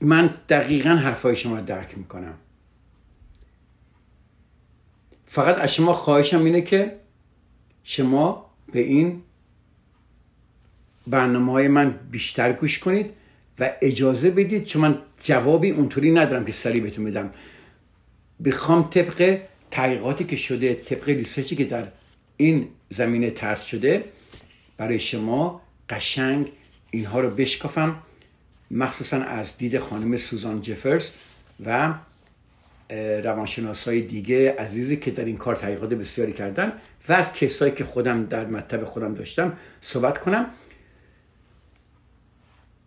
من 0.00 0.34
دقیقا 0.48 0.90
حرفای 0.90 1.36
شما 1.36 1.60
درک 1.60 1.98
می‌کنم. 1.98 2.34
فقط 5.26 5.58
از 5.58 5.74
شما 5.74 5.92
خواهشم 5.92 6.44
اینه 6.44 6.62
که 6.62 6.96
شما 7.84 8.50
به 8.72 8.80
این 8.80 9.22
برنامه 11.06 11.52
های 11.52 11.68
من 11.68 11.98
بیشتر 12.10 12.52
گوش 12.52 12.78
کنید 12.78 13.10
و 13.58 13.72
اجازه 13.82 14.30
بدید 14.30 14.64
چون 14.64 14.82
من 14.82 14.98
جوابی 15.24 15.70
اونطوری 15.70 16.12
ندارم 16.12 16.44
که 16.44 16.52
سریع 16.52 16.82
بهتون 16.82 17.04
بدم. 17.04 17.30
بخوام 18.44 18.90
طبق 18.90 19.40
تحقیقاتی 19.70 20.24
که 20.24 20.36
شده 20.36 20.74
طبق 20.74 21.08
ریسرچی 21.08 21.56
که 21.56 21.64
در 21.64 21.88
این 22.36 22.68
زمینه 22.90 23.30
ترس 23.30 23.64
شده 23.64 24.04
برای 24.76 24.98
شما 24.98 25.62
قشنگ 25.88 26.52
اینها 26.90 27.20
رو 27.20 27.30
بشکافم 27.30 28.02
مخصوصا 28.70 29.16
از 29.16 29.58
دید 29.58 29.78
خانم 29.78 30.16
سوزان 30.16 30.60
جفرز 30.60 31.10
و 31.66 31.94
روانشناس 33.24 33.88
های 33.88 34.00
دیگه 34.00 34.52
عزیزی 34.52 34.96
که 34.96 35.10
در 35.10 35.24
این 35.24 35.36
کار 35.36 35.54
تحقیقات 35.54 35.90
بسیاری 35.90 36.32
کردن 36.32 36.72
و 37.08 37.12
از 37.12 37.32
کسایی 37.34 37.72
که 37.72 37.84
خودم 37.84 38.24
در 38.24 38.46
مطب 38.46 38.84
خودم 38.84 39.14
داشتم 39.14 39.56
صحبت 39.80 40.18
کنم. 40.18 40.46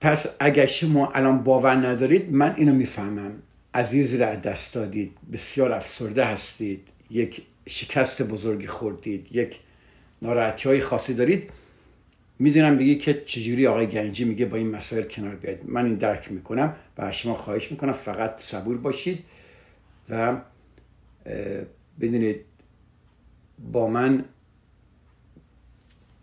پس 0.01 0.35
اگر 0.39 0.65
شما 0.65 1.11
الان 1.11 1.43
باور 1.43 1.75
ندارید 1.75 2.33
من 2.33 2.55
اینو 2.57 2.73
می‌فهمم. 2.73 3.31
عزیز 3.73 4.15
را 4.15 4.35
دست 4.35 4.73
دادید 4.73 5.11
بسیار 5.33 5.71
افسرده 5.71 6.25
هستید 6.25 6.88
یک 7.12 7.41
شکست 7.67 8.21
بزرگی 8.21 8.67
خوردید 8.67 9.27
یک 9.31 9.55
ناراحتی 10.21 10.69
های 10.69 10.79
خاصی 10.79 11.13
دارید 11.13 11.49
می‌دونم 12.39 12.77
بگی 12.77 12.97
که 12.97 13.23
چجوری 13.25 13.67
آقای 13.67 13.88
گنجی 13.88 14.23
میگه 14.23 14.45
با 14.45 14.57
این 14.57 14.71
مسائل 14.71 15.03
کنار 15.03 15.35
بیاید 15.35 15.59
من 15.65 15.85
این 15.85 15.95
درک 15.95 16.31
می‌کنم 16.31 16.75
و 16.97 17.12
شما 17.12 17.33
خواهش 17.33 17.71
می‌کنم 17.71 17.93
فقط 17.93 18.41
صبور 18.41 18.77
باشید. 18.77 19.23
و 20.10 20.41
بدونید 22.02 22.45
با 23.72 23.88
من 23.88 24.26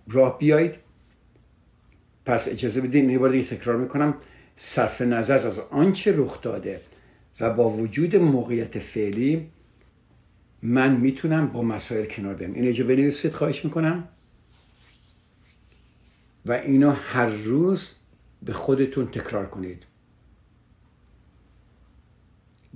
راه 0.09 0.39
بیایید. 0.39 0.75
پس 2.25 2.49
اجازه 2.49 2.81
بدین 2.81 3.11
یه 3.11 3.19
بار 3.19 3.31
دیگه 3.31 3.49
تکرار 3.49 3.77
می‌کنم. 3.77 4.15
صرف 4.57 5.03
نظر 5.03 5.35
از 5.49 5.59
آنچه 5.59 6.15
رخ 6.17 6.43
داده 6.43 6.81
و 7.41 7.51
با 7.51 7.71
وجود 7.71 8.17
موقعیت 8.17 8.79
فعلی 8.79 9.51
من 10.63 10.97
می‌تونم 10.97 11.47
با 11.47 11.63
مسائل 11.63 12.07
کنار 12.07 12.35
بیام. 12.35 12.55
این 12.55 12.65
اینجا 12.65 12.85
بنویسید 12.85 13.33
خواهش 13.33 13.65
می‌کنم. 13.65 14.09
و 16.47 16.53
اینو 16.53 16.91
هر 16.91 17.27
روز 17.27 17.91
به 18.43 18.53
خودتون 18.53 19.07
تکرار 19.07 19.47
کنید. 19.47 19.83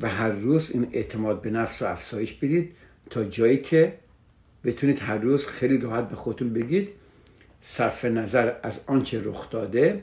و 0.00 0.08
هر 0.08 0.30
روز 0.30 0.70
این 0.70 0.88
اعتماد 0.92 1.42
به 1.42 1.50
نفس 1.50 1.82
و 1.82 1.86
افزایش 1.86 2.32
بدید 2.32 2.72
تا 3.10 3.24
جایی 3.24 3.58
که 3.58 3.98
بتونید 4.64 5.00
هر 5.00 5.18
روز 5.18 5.46
خیلی 5.46 5.78
راحت 5.78 6.08
به 6.08 6.16
خودتون 6.16 6.52
بگید 6.52 6.88
صرف 7.62 8.04
نظر 8.04 8.54
از 8.62 8.80
آنچه 8.86 9.22
رخ 9.24 9.50
داده 9.50 10.02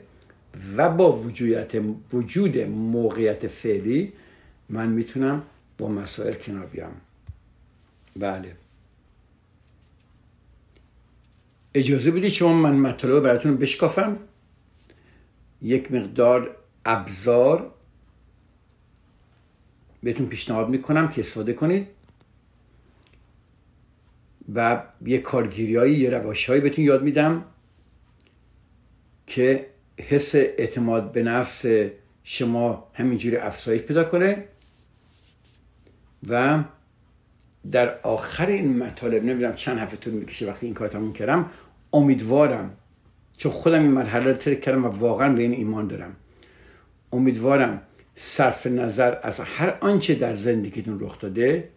و 0.76 0.88
با 0.88 1.24
وجود 2.12 2.58
موقعیت 2.58 3.46
فعلی 3.46 4.12
من 4.68 4.88
می‌تونم 4.88 5.42
با 5.78 5.88
مسائل 5.88 6.34
کنار 6.34 6.66
بیام. 6.66 6.92
بله. 8.16 8.56
اجازه 11.74 12.10
بدید 12.10 12.28
شما 12.28 12.52
من 12.52 12.76
مطالب 12.76 13.22
براتون 13.22 13.56
بشکافم. 13.56 14.16
یک 15.62 15.92
مقدار 15.92 16.56
ابزار 16.84 17.74
بهتون 20.02 20.26
پیشنهاد 20.26 20.68
می‌کنم 20.68 21.08
که 21.08 21.20
استفاده 21.20 21.52
کنید 21.52 21.86
و 24.54 24.82
یه 25.04 25.18
کارگیری 25.18 25.90
یه 25.90 26.10
رواشهایی 26.10 26.60
بهتون 26.60 26.84
یاد 26.84 27.02
میدم 27.02 27.44
که 29.26 29.66
حس 29.98 30.34
اعتماد 30.34 31.12
به 31.12 31.22
نفس 31.22 31.64
شما 32.24 32.90
همینجوری 32.94 33.36
افزایش 33.36 33.82
پیدا 33.82 34.04
کنه 34.04 34.44
و 36.28 36.64
در 37.70 37.98
آخر 38.00 38.46
این 38.46 38.78
مطالب 38.78 39.24
نمی‌دونم 39.24 39.54
چند 39.54 39.78
هفته 39.78 39.96
طول 39.96 40.12
می‌کشه 40.14 40.46
وقتی 40.46 40.66
این 40.66 40.74
کار 40.74 40.88
تموم 40.88 41.12
کردم 41.12 41.50
امیدوارم 41.92 42.70
چون 43.36 43.52
خودم 43.52 43.82
این 43.82 43.90
مرحله 43.90 44.24
رو 44.24 44.32
ترک 44.32 44.60
کردم 44.60 44.84
و 44.84 44.88
واقعا 44.88 45.32
به 45.32 45.42
این 45.42 45.52
ایمان 45.52 45.88
دارم. 45.88 46.16
امیدوارم 47.12 47.82
صرف 48.20 48.66
نظر 48.66 49.16
از 49.22 49.40
هر 49.40 49.78
آنچه 49.80 50.14
در 50.14 50.36
زندگیتون 50.36 51.00
رخ 51.00 51.20
داده 51.20 51.68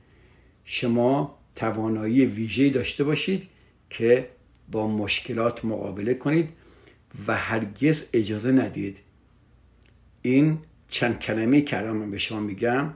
شما 0.66 1.38
توانایی 1.56 2.26
ویژه‌ای 2.26 2.70
داشته 2.70 3.04
باشید 3.04 3.48
که 3.90 4.30
با 4.72 4.88
مشکلات 4.88 5.66
مقابله 5.66 6.14
کنید 6.14 6.50
و 7.28 7.36
هرگز 7.36 8.06
اجازه 8.14 8.52
ندید. 8.52 8.98
این 10.22 10.60
چند 10.90 11.20
کلمه 11.20 11.62
که 11.62 11.82
به 12.12 12.18
شما 12.18 12.40
میگم 12.40 12.94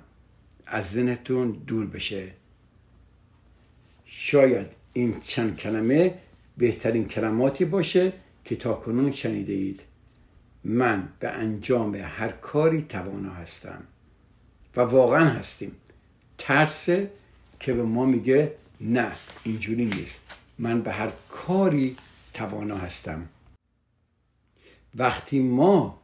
از 0.66 0.92
ذهنتون 0.92 1.52
دور 1.52 1.86
بشه. 1.86 2.28
شاید 4.06 4.68
این 4.94 5.20
چند 5.20 5.58
کلمه 5.58 6.14
بهترین 6.58 7.08
کلماتی 7.08 7.66
باشه 7.66 8.14
که 8.46 8.56
تا 8.56 8.74
کنون 8.74 9.12
شنیده 9.12 9.54
اید. 9.54 9.82
من 10.66 11.08
به 11.20 11.30
انجام 11.30 11.96
هر 11.96 12.30
کاری 12.30 12.82
توانا 12.90 13.34
هستم. 13.34 13.84
و 14.76 14.82
واقعا 14.82 15.30
هستیم. 15.30 15.72
ترس 16.38 16.86
که 17.60 17.74
به 17.74 17.84
ما 17.84 18.06
میگه 18.06 18.56
نه 18.82 19.12
اینجوری 19.44 19.86
نیست. 19.86 20.20
من 20.60 20.82
به 20.82 20.92
هر 20.92 21.12
کاری 21.30 21.98
توانا 22.34 22.78
هستم. 22.78 23.30
وقتی 24.96 25.40
ما 25.40 26.00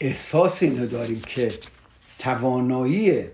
احساس 0.00 0.62
اینو 0.62 0.86
داریم 0.86 1.20
که 1.20 1.52
توانایی 2.18 3.24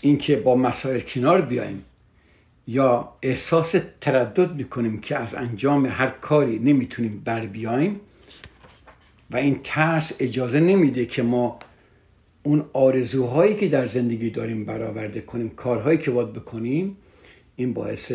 اینکه 0.00 0.36
با 0.36 0.56
مسائل 0.56 1.00
کنار 1.00 1.40
بیایم 1.40 1.84
یا 2.66 3.12
احساس 3.22 3.74
تردد 4.00 4.54
می‌کنیم 4.54 5.00
که 5.00 5.16
از 5.16 5.34
انجام 5.34 5.86
هر 5.86 6.10
کاری 6.10 6.58
نمی‌تونیم 6.58 7.22
بر 7.24 7.46
بیایم 7.46 8.00
و 9.30 9.36
این 9.36 9.60
ترس 9.64 10.12
اجازه 10.18 10.60
نمیده 10.60 11.06
که 11.06 11.22
ما 11.22 11.58
اون 12.42 12.64
آرزوهایی 12.72 13.56
که 13.56 13.68
در 13.68 13.86
زندگی 13.86 14.30
داریم 14.30 14.64
برآورده 14.64 15.20
کنیم 15.20 15.48
کارهایی 15.48 15.98
که 15.98 16.10
باید 16.10 16.32
بکنیم 16.32 16.96
این 17.56 17.72
باعث 17.72 18.12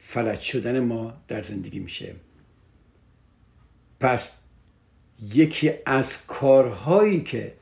فلج 0.00 0.40
شدن 0.40 0.80
ما 0.80 1.12
در 1.28 1.42
زندگی 1.42 1.78
میشه. 1.78 2.14
پس 4.00 4.30
یکی 5.34 5.70
از 5.86 6.26
کارهایی 6.26 7.20
که 7.20 7.52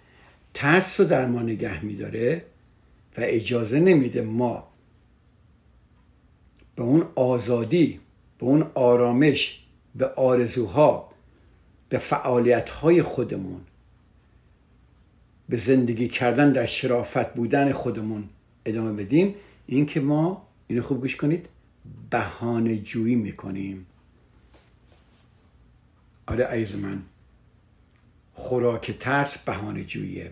ترس 0.55 1.01
رو 1.01 1.07
در 1.07 1.27
ما 1.27 1.43
نگه 1.43 1.85
میداره 1.85 2.43
و 3.19 3.21
اجازه 3.21 3.81
نمیده 3.81 4.23
ما 4.23 4.72
به 6.77 6.83
اون 6.83 7.07
آزادی 7.15 8.01
به 8.39 8.47
اون 8.47 8.71
آرامش 8.75 9.59
به 9.95 10.07
آرزوها 10.07 11.13
به 11.89 11.99
فعالیتهای 11.99 13.03
خودمون 13.03 13.61
به 15.49 15.57
زندگی 15.57 16.09
کردن 16.09 16.53
در 16.53 16.67
شرافت 16.67 17.35
بودن 17.35 17.73
خودمون 17.73 18.25
ادامه 18.67 19.05
بدیم. 19.05 19.35
این 19.67 19.87
که 19.87 20.01
ما 20.01 20.47
اینو 20.69 20.83
خوب 20.83 21.01
گوش 21.01 21.17
کنید 21.17 21.49
بهانه 22.11 22.79
جویی 22.79 23.15
می‌کنیم. 23.15 23.87
آره 26.27 26.45
عیز 26.45 26.77
من 26.77 27.03
خوراک 28.35 28.91
ترس 28.99 29.39
بهانه 29.39 29.85
جوییه. 29.85 30.31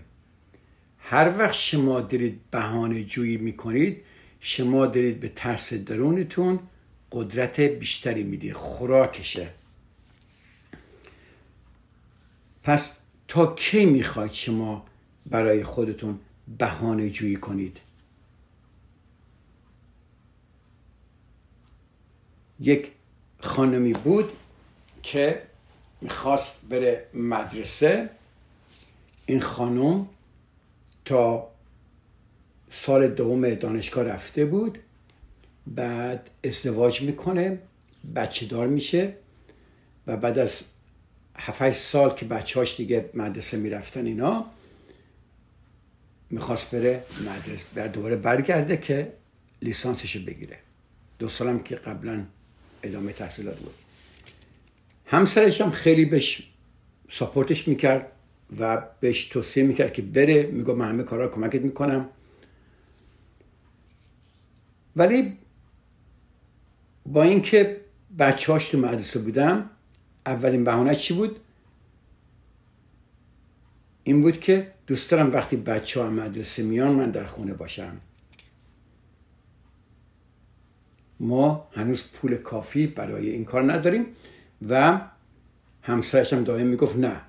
هر 0.98 1.38
وقت 1.38 1.54
شما 1.54 2.00
دارید 2.00 2.40
بهانه 2.50 3.04
جویی 3.04 3.36
می‌کنید 3.36 4.02
شما 4.40 4.86
دارید 4.86 5.20
به 5.20 5.28
ترس 5.28 5.72
درونتون 5.72 6.58
قدرت 7.12 7.60
بیشتری 7.60 8.22
می‌دید 8.22 8.52
خوراکشه. 8.52 9.50
پس 12.62 12.90
تا 13.28 13.54
کی 13.54 13.84
می‌خواید 13.84 14.32
شما 14.32 14.86
برای 15.26 15.62
خودتون 15.62 16.18
بهانه 16.58 17.10
جویی 17.10 17.36
کنید؟ 17.36 17.80
یک 22.60 22.90
خانمی 23.40 23.92
بود 23.92 24.32
که 25.02 25.42
می‌خواست 26.00 26.68
بره 26.68 27.06
مدرسه. 27.14 28.10
این 29.26 29.40
خانم 29.40 30.06
تا 31.04 31.48
سال 32.72 33.08
دوم 33.08 33.54
دانشگاه 33.54 34.04
رفته 34.04 34.44
بود. 34.44 34.78
بعد 35.66 36.30
ازدواج 36.44 37.02
می‌کنه 37.02 37.58
بچه 38.16 38.46
دار 38.46 38.66
میشه 38.66 39.12
و 40.06 40.16
بعد 40.16 40.38
از 40.38 40.60
7 41.36 41.72
سال 41.72 42.14
که 42.14 42.24
بچه 42.24 42.60
هاش 42.60 42.76
دیگه 42.76 43.10
مدرسه 43.14 43.56
می‌رفتن 43.56 44.06
اینا 44.06 44.44
می‌خواست 46.30 46.74
بره 46.74 47.02
مدرسه 47.20 47.66
بعد 47.74 47.92
دوباره 47.92 48.16
برگرده 48.16 48.76
که 48.76 49.12
لیسانسش 49.62 50.16
بگیره. 50.16 50.56
دو 51.18 51.28
سالم 51.28 51.62
که 51.62 51.76
قبلا 51.76 52.24
ادامه 52.82 53.12
تحصیلات 53.12 53.58
بود. 53.58 53.74
همسرش 55.06 55.60
هم 55.60 55.70
خیلی 55.70 56.04
بهش 56.04 56.42
ساپورتش 57.10 57.68
می‌کرد 57.68 58.12
و 58.60 58.82
بهش 59.00 59.24
توصیه 59.24 59.64
می‌کرد 59.64 59.92
که 59.92 60.02
بره. 60.02 60.42
میگو 60.42 60.74
من 60.74 60.88
همه 60.88 61.02
کارا 61.02 61.28
کمکت 61.28 61.60
می‌کنم. 61.60 62.08
ولی 64.96 65.36
با 67.06 67.22
اینکه 67.22 67.80
بچه 68.18 68.52
هاش 68.52 68.68
تو 68.68 68.78
مدرسه 68.78 69.18
بودم 69.18 69.70
اولین 70.26 70.64
بهانه 70.64 70.94
چی 70.94 71.14
بود؟ 71.14 71.40
این 74.04 74.22
بود 74.22 74.40
که 74.40 74.72
دوست 74.86 75.10
دارم 75.10 75.32
وقتی 75.32 75.56
بچه 75.56 76.02
ها 76.02 76.10
مدرسه 76.10 76.62
میان 76.62 76.92
من 76.92 77.10
در 77.10 77.24
خونه 77.24 77.54
باشم. 77.54 77.96
ما 81.20 81.68
هنوز 81.72 82.04
پول 82.12 82.36
کافی 82.36 82.86
برای 82.86 83.30
این 83.30 83.44
کار 83.44 83.72
نداریم 83.72 84.06
و 84.68 85.00
همسرش 85.82 86.32
هم 86.32 86.44
دائم 86.44 86.66
می‌گفت 86.66 86.96
نه. 86.96 87.20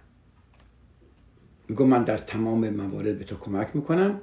می‌گفت 1.68 1.90
من 1.90 2.04
در 2.04 2.18
تمام 2.18 2.70
موارد 2.70 3.20
به 3.20 3.26
تو 3.26 3.36
کمک 3.38 3.76
می‌کنم. 3.76 4.22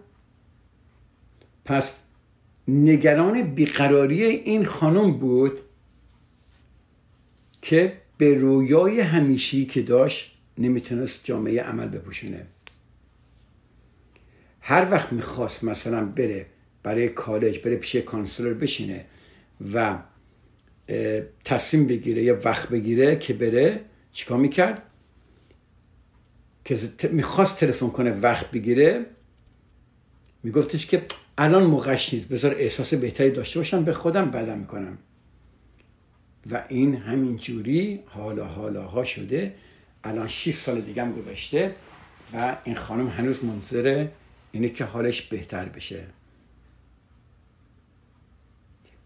پس 1.64 1.94
نگران 2.68 3.42
بیقراری 3.42 4.24
این 4.24 4.64
خانم 4.64 5.12
بود 5.12 5.60
که 7.62 7.96
به 8.18 8.34
رویای 8.34 9.00
همیشی 9.00 9.66
که 9.66 9.82
داشت 9.82 10.38
نمی‌تونست 10.58 11.24
جامعه 11.24 11.62
عمل 11.62 11.88
بپوشونه. 11.88 12.46
هر 14.60 14.88
وقت 14.90 15.12
می‌خواست 15.12 15.64
مثلا 15.64 16.04
بره 16.04 16.46
برای 16.82 17.08
کالج 17.08 17.58
بره 17.58 17.76
پیش 17.76 17.96
کانسلر 17.96 18.52
بشینه 18.52 19.04
و 19.72 19.98
تصمیم 21.44 21.86
بگیره 21.86 22.22
یا 22.22 22.40
وقت 22.44 22.68
بگیره 22.68 23.16
که 23.16 23.34
بره 23.34 23.80
چیکار 24.12 24.38
می‌کرد؟ 24.38 24.82
که 26.64 26.78
می‌خواست 27.12 27.56
تلفن 27.56 27.88
کنه 27.88 28.10
وقت 28.10 28.50
بگیره 28.50 29.06
میگفتش 30.42 30.86
که 30.86 31.02
الان 31.38 31.64
موقعش 31.64 32.14
نیست. 32.14 32.28
بذار 32.28 32.54
احساس 32.54 32.94
بهتری 32.94 33.30
داشته 33.30 33.58
باشم. 33.58 33.84
به 33.84 33.92
خودم 33.92 34.30
بدم 34.30 34.58
می‌کنم. 34.58 34.98
و 36.50 36.64
این 36.68 36.96
همین 36.96 37.36
جوری 37.36 38.00
حالا 38.06 38.44
حالا 38.44 38.82
ها 38.82 39.04
شده. 39.04 39.54
الان 40.04 40.28
6 40.28 40.54
سال 40.54 40.80
دیگه 40.80 41.02
هم 41.02 41.12
گذشته 41.12 41.74
و 42.34 42.56
این 42.64 42.76
خانم 42.76 43.08
هنوز 43.08 43.44
منتظر 43.44 44.06
اینه 44.52 44.68
که 44.68 44.84
حالش 44.84 45.22
بهتر 45.22 45.64
بشه. 45.64 46.04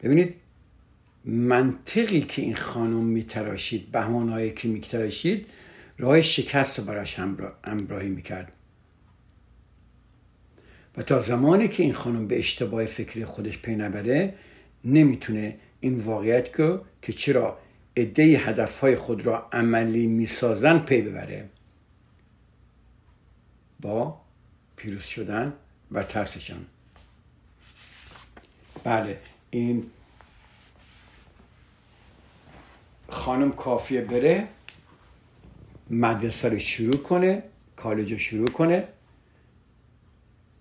ببینید 0.03 0.35
منطقی 1.25 2.21
که 2.21 2.43
این 2.43 2.57
خانم 2.57 3.05
میتراشید 3.05 3.91
بهانهایی 3.93 4.51
که 4.51 4.69
میتراشید 4.69 5.47
راه 5.99 6.23
شکست 6.23 6.79
رو 6.79 6.85
براش 6.85 7.19
همراهی 7.65 8.09
می‌کرد. 8.09 8.53
و 10.97 11.03
تا 11.03 11.21
زمانی 11.21 11.69
که 11.69 11.83
این 11.83 11.93
خانم 11.93 12.27
به 12.29 12.39
اشتباه 12.39 12.85
فکری 12.85 13.25
خودش 13.25 13.59
پی 13.59 13.77
نبره 13.77 14.35
نمی‌تونه 14.85 15.57
این 15.81 15.99
واقعیت 15.99 16.57
که 16.57 16.81
که 17.03 17.13
چرا 17.13 17.59
عده 17.97 18.23
هدفهای 18.23 18.97
خود 18.97 19.27
را 19.27 19.49
عملی 19.53 20.07
می‌سازن 20.07 20.79
پی 20.79 21.03
ببره. 21.03 21.49
با 23.81 24.21
پیروز 24.77 25.05
شدن 25.05 25.53
و 25.93 26.03
ترسشان 26.03 26.67
بله 28.85 29.19
این 29.51 29.91
خانم 33.09 33.53
کافیه 33.53 34.01
بره 34.01 34.49
مدرسه 35.91 36.49
رو 36.49 36.59
شروع 36.59 36.97
کنه 36.97 37.43
کالج 37.77 38.13
رو 38.13 38.19
شروع 38.19 38.49
کنه. 38.49 38.89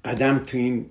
قدم 0.05 0.39
تو 0.39 0.57
این 0.57 0.85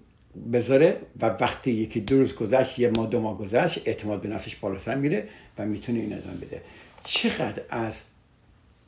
بذاره 0.52 1.00
و 1.20 1.26
وقتی 1.26 1.70
یکی 1.70 2.00
دو 2.00 2.18
روز 2.18 2.34
گذشت 2.34 2.78
یه 2.78 2.90
ماه 2.90 3.10
دو 3.10 3.20
ماه 3.20 3.38
گذشت 3.38 3.88
اعتماد 3.88 4.20
به 4.20 4.28
نفسش 4.28 4.56
بالاتر 4.56 4.94
میره 4.94 5.28
و 5.58 5.66
می‌تونه 5.66 5.98
این 5.98 6.12
ادامه 6.12 6.36
بده. 6.36 6.62
چقدر 7.04 7.62
از 7.70 8.02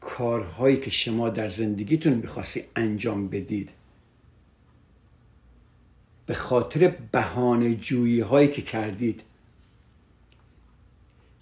کارهایی 0.01 0.77
که 0.77 0.91
شما 0.91 1.29
در 1.29 1.49
زندگیتون 1.49 2.13
می‌خواستی 2.13 2.65
انجام 2.77 3.29
بدید 3.29 3.71
به 6.27 6.35
خاطر 6.35 6.97
بهانه 7.13 7.75
جویی 7.75 8.21
هایی 8.21 8.49
که 8.49 8.63
کردید 8.63 9.23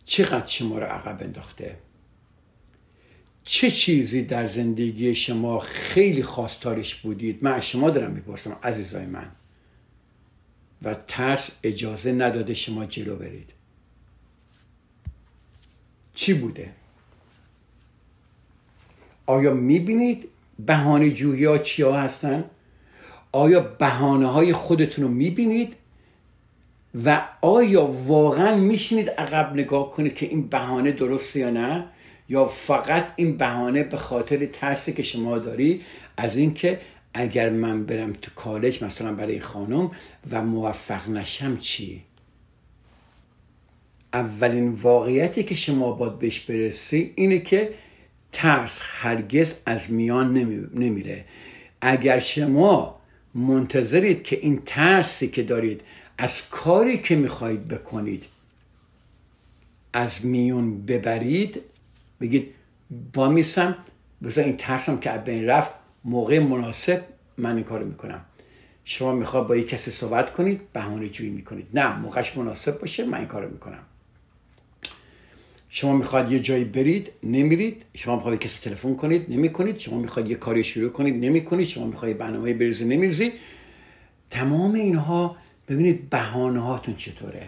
چقدر 0.05 0.47
شما 0.47 0.79
رو 0.79 0.85
عقب 0.85 1.23
انداخته؟ 1.23 1.77
چه 3.45 3.71
چیزی 3.71 4.25
در 4.25 4.47
زندگی 4.47 5.15
شما 5.15 5.59
خیلی 5.59 6.23
خواستارش 6.23 6.95
بودید؟ 6.95 7.45
من 7.45 7.53
از 7.53 7.67
شما 7.67 7.91
دارم 7.91 8.11
می‌پرسم 8.11 8.57
عزیزای 8.63 9.07
من. 9.07 9.31
و 10.83 10.95
ترس 11.09 11.51
اجازه 11.63 12.13
نداده 12.13 12.55
شما 12.55 12.87
جلو 12.87 13.17
برید. 13.17 13.51
چی 16.15 16.35
بوده؟ 16.35 16.73
آیا 19.27 19.55
می‌بینید 19.55 20.29
بهانه 20.67 21.11
جویی 21.11 21.45
ها 21.45 21.59
چیا 21.59 21.97
هستن؟ 21.97 22.45
آیا 23.33 23.61
بهانه 23.61 24.27
های 24.27 24.53
خودتون 24.53 25.05
رو 25.05 25.11
می‌بینید؟ 25.11 25.77
و 27.05 27.29
آیا 27.41 27.85
واقعا 27.87 28.57
میشینید 28.57 29.11
عقب 29.11 29.55
نگاه 29.55 29.91
کنید 29.91 30.15
که 30.15 30.27
این 30.27 30.49
بهانه 30.49 30.93
درسته 30.93 31.41
یا 31.41 31.51
نه؟ 31.51 31.85
یا 32.31 32.47
فقط 32.47 33.13
این 33.17 33.37
بهانه 33.37 33.83
به 33.83 33.97
خاطر 33.97 34.47
ترسی 34.47 34.93
که 34.93 35.03
شما 35.03 35.39
داری 35.39 35.81
از 36.17 36.37
اینکه 36.37 36.81
اگر 37.15 37.51
من 37.51 37.85
برم 37.85 38.13
تو 38.13 38.31
کالج 38.37 38.85
مثلا 38.85 39.15
برای 39.15 39.41
خانم 39.41 39.91
و 40.31 40.43
موفق 40.43 41.09
نشم 41.09 41.57
چی؟ 41.57 42.03
اولین 44.13 44.69
واقعیتی 44.69 45.43
که 45.43 45.55
شما 45.55 45.93
باید 45.93 46.19
بهش 46.19 46.41
برسی 46.41 47.13
اینه 47.15 47.39
که 47.39 47.75
ترس 48.33 48.79
هرگز 48.83 49.55
از 49.67 49.93
میان 49.93 50.37
نمیره. 50.75 51.25
اگر 51.81 52.19
شما 52.19 53.01
منتظرید 53.35 54.23
که 54.23 54.39
این 54.43 54.63
ترسی 54.67 55.29
که 55.29 55.43
دارید 55.43 55.81
از 56.19 56.49
کاری 56.49 56.99
که 56.99 57.17
می‌خواهید 57.17 57.69
بکنید 57.69 58.25
از 59.93 60.27
میون 60.27 60.87
ببرید 60.87 61.61
بگید 62.21 62.55
با 63.13 63.29
میسم 63.29 63.77
بذار 64.25 64.45
این 64.45 64.57
ترسم 64.57 64.99
که 64.99 65.11
از 65.11 65.25
بین 65.25 65.47
رفت 65.47 65.73
موقع 66.05 66.39
مناسب 66.39 67.05
من 67.39 67.55
این 67.55 67.65
کارو 67.65 67.87
می‌کنم. 67.87 68.21
شما 68.85 69.15
می‌خواد 69.15 69.47
با 69.47 69.57
یک 69.57 69.69
کسی 69.69 69.91
صحبت 69.91 70.33
کنید 70.33 70.61
بهانه 70.73 71.09
جویی 71.09 71.31
می‌کنید. 71.31 71.67
نه 71.75 71.99
موقعش 71.99 72.37
مناسب 72.37 72.81
باشه 72.81 73.05
من 73.05 73.19
این 73.19 73.27
کارو 73.27 73.51
می‌کنم. 73.51 73.83
شما 75.69 75.97
می‌خواد 75.97 76.33
یه 76.33 76.41
جایی 76.41 76.65
برید 76.65 77.13
نمیرید. 77.23 77.85
شما 77.95 78.17
می‌خواد 78.17 78.39
کسی 78.39 78.71
تلفن 78.71 78.95
کنید 78.95 79.33
نمی‌کنید. 79.33 79.79
شما 79.79 79.99
می‌خواد 79.99 80.31
یه 80.31 80.37
کاری 80.37 80.65
شروع 80.65 80.91
کنید 80.91 81.25
نمی‌کنید. 81.25 81.67
شما 81.67 81.87
می‌خواد 81.87 82.17
برنامه 82.17 82.55
بریزی 82.55 82.85
نمیریزید. 82.85 83.33
تمام 84.31 84.75
اینها 84.75 85.37
ببینید 85.69 86.11
بهانه 86.11 86.61
هاتون 86.61 86.97
چطوره. 86.97 87.43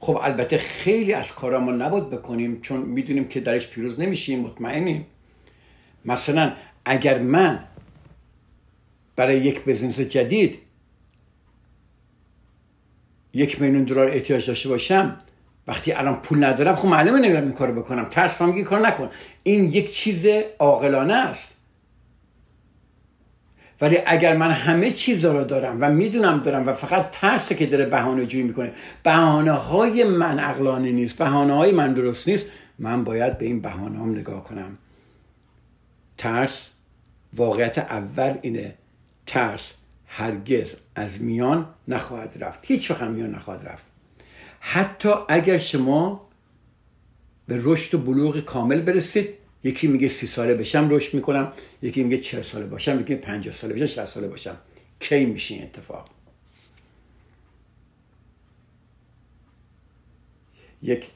خب 0.00 0.18
البته 0.22 0.58
خیلی 0.58 1.12
از 1.12 1.32
کارا 1.32 1.58
نبود 1.58 2.10
بکنیم 2.10 2.60
چون 2.60 2.80
می‌دونیم 2.80 3.28
که 3.28 3.40
درش 3.40 3.68
پیروز 3.68 4.00
نمیشیم 4.00 4.40
مطمئنیم. 4.40 5.06
مثلا 6.04 6.52
اگر 6.84 7.18
من 7.18 7.64
برای 9.16 9.38
یک 9.40 9.64
بزنس 9.64 10.00
جدید 10.00 10.58
یک 13.34 13.60
میلیون 13.60 13.84
دلار 13.84 14.08
احتیاج 14.08 14.46
داشته 14.46 14.68
باشم 14.68 15.20
وقتی 15.66 15.92
الان 15.92 16.16
پول 16.16 16.44
ندارم 16.44 16.74
خب 16.74 16.88
معلومه 16.88 17.18
نمیرم 17.18 17.42
این 17.42 17.52
کارو 17.52 17.82
بکنم. 17.82 18.04
ترس 18.04 18.42
میگه 18.42 18.62
کار 18.62 18.80
نکن. 18.80 19.10
این 19.42 19.64
یک 19.64 19.92
چیز 19.92 20.26
عاقلانه 20.58 21.14
است. 21.14 21.55
ولی 23.80 23.98
اگر 24.06 24.36
من 24.36 24.50
همه 24.50 24.90
چیز 24.90 25.24
رو 25.24 25.44
دارم 25.44 25.78
و 25.80 25.90
می‌دونم 25.90 26.40
دارم 26.40 26.66
و 26.66 26.72
فقط 26.72 27.10
ترسه 27.10 27.54
که 27.54 27.66
داره 27.66 27.86
بهانه 27.86 28.26
جویی 28.26 28.42
می‌کنه 28.42 28.72
بهانه 29.02 29.52
های 29.52 30.04
من 30.04 30.38
عقلانه 30.38 30.92
نیست 30.92 31.18
بهانه 31.18 31.54
های 31.54 31.72
من 31.72 31.94
درست 31.94 32.28
نیست 32.28 32.46
من 32.78 33.04
باید 33.04 33.38
به 33.38 33.46
این 33.46 33.60
بهانه 33.60 33.98
هم 33.98 34.10
نگاه 34.10 34.44
کنم. 34.44 34.78
ترس 36.18 36.70
واقعیت 37.34 37.78
اول 37.78 38.34
اینه 38.42 38.74
ترس 39.26 39.74
هرگز 40.06 40.76
از 40.94 41.22
میان 41.22 41.66
نخواهد 41.88 42.32
رفت. 42.40 42.64
هیچ 42.66 42.90
وقت 42.90 43.02
میان 43.02 43.34
نخواهد 43.34 43.68
رفت. 43.68 43.84
حتی 44.60 45.10
اگر 45.28 45.58
شما 45.58 46.28
به 47.46 47.60
رشد 47.62 47.94
و 47.94 47.98
بلوغ 47.98 48.40
کامل 48.40 48.80
برسید 48.80 49.28
یکی 49.66 49.86
میگه 49.86 50.08
سی 50.08 50.26
ساله 50.26 50.54
بشم 50.54 50.88
رشد 50.90 51.14
می‌کنم 51.14 51.52
یکی 51.82 52.02
میگه 52.02 52.18
چه 52.18 52.42
ساله 52.42 52.66
باشم 52.66 53.00
یکی 53.00 53.14
پنجاه 53.14 53.52
ساله 53.54 53.74
بشم 53.74 53.86
شهست 53.86 54.12
ساله 54.12 54.28
باشم. 54.28 54.56
کی 55.00 55.26
میشه 55.26 55.54
این 55.54 55.62
اتفاق؟ 55.62 56.08
یک 60.82 61.06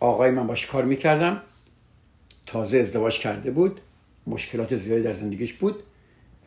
آقای 0.00 0.30
من 0.30 0.46
باش 0.46 0.66
کار 0.66 0.84
می‌کردم 0.84 1.42
تازه 2.46 2.78
ازدواج 2.78 3.18
کرده 3.18 3.50
بود 3.50 3.80
مشکلات 4.26 4.76
زیادی 4.76 5.02
در 5.02 5.12
زندگیش 5.12 5.52
بود. 5.52 5.82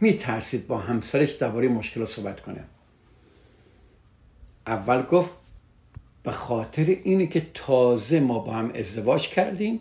میترسید 0.01 0.67
با 0.67 0.77
همسرش 0.77 1.31
درباره 1.31 1.67
مشکلات 1.67 2.07
صحبت 2.07 2.39
کنه. 2.39 2.63
اول 4.67 5.01
گفت 5.01 5.31
به 6.23 6.31
خاطر 6.31 6.85
اینه 6.85 7.27
که 7.27 7.47
تازه 7.53 8.19
ما 8.19 8.39
با 8.39 8.53
هم 8.53 8.71
ازدواج 8.75 9.27
کردیم 9.27 9.79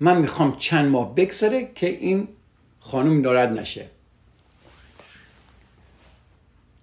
من 0.00 0.18
می‌خوام 0.18 0.56
چند 0.58 0.90
ماه 0.90 1.14
بگذره 1.14 1.70
که 1.74 1.86
این 1.86 2.28
خانم 2.80 3.20
ناراحت 3.20 3.48
نشه. 3.48 3.86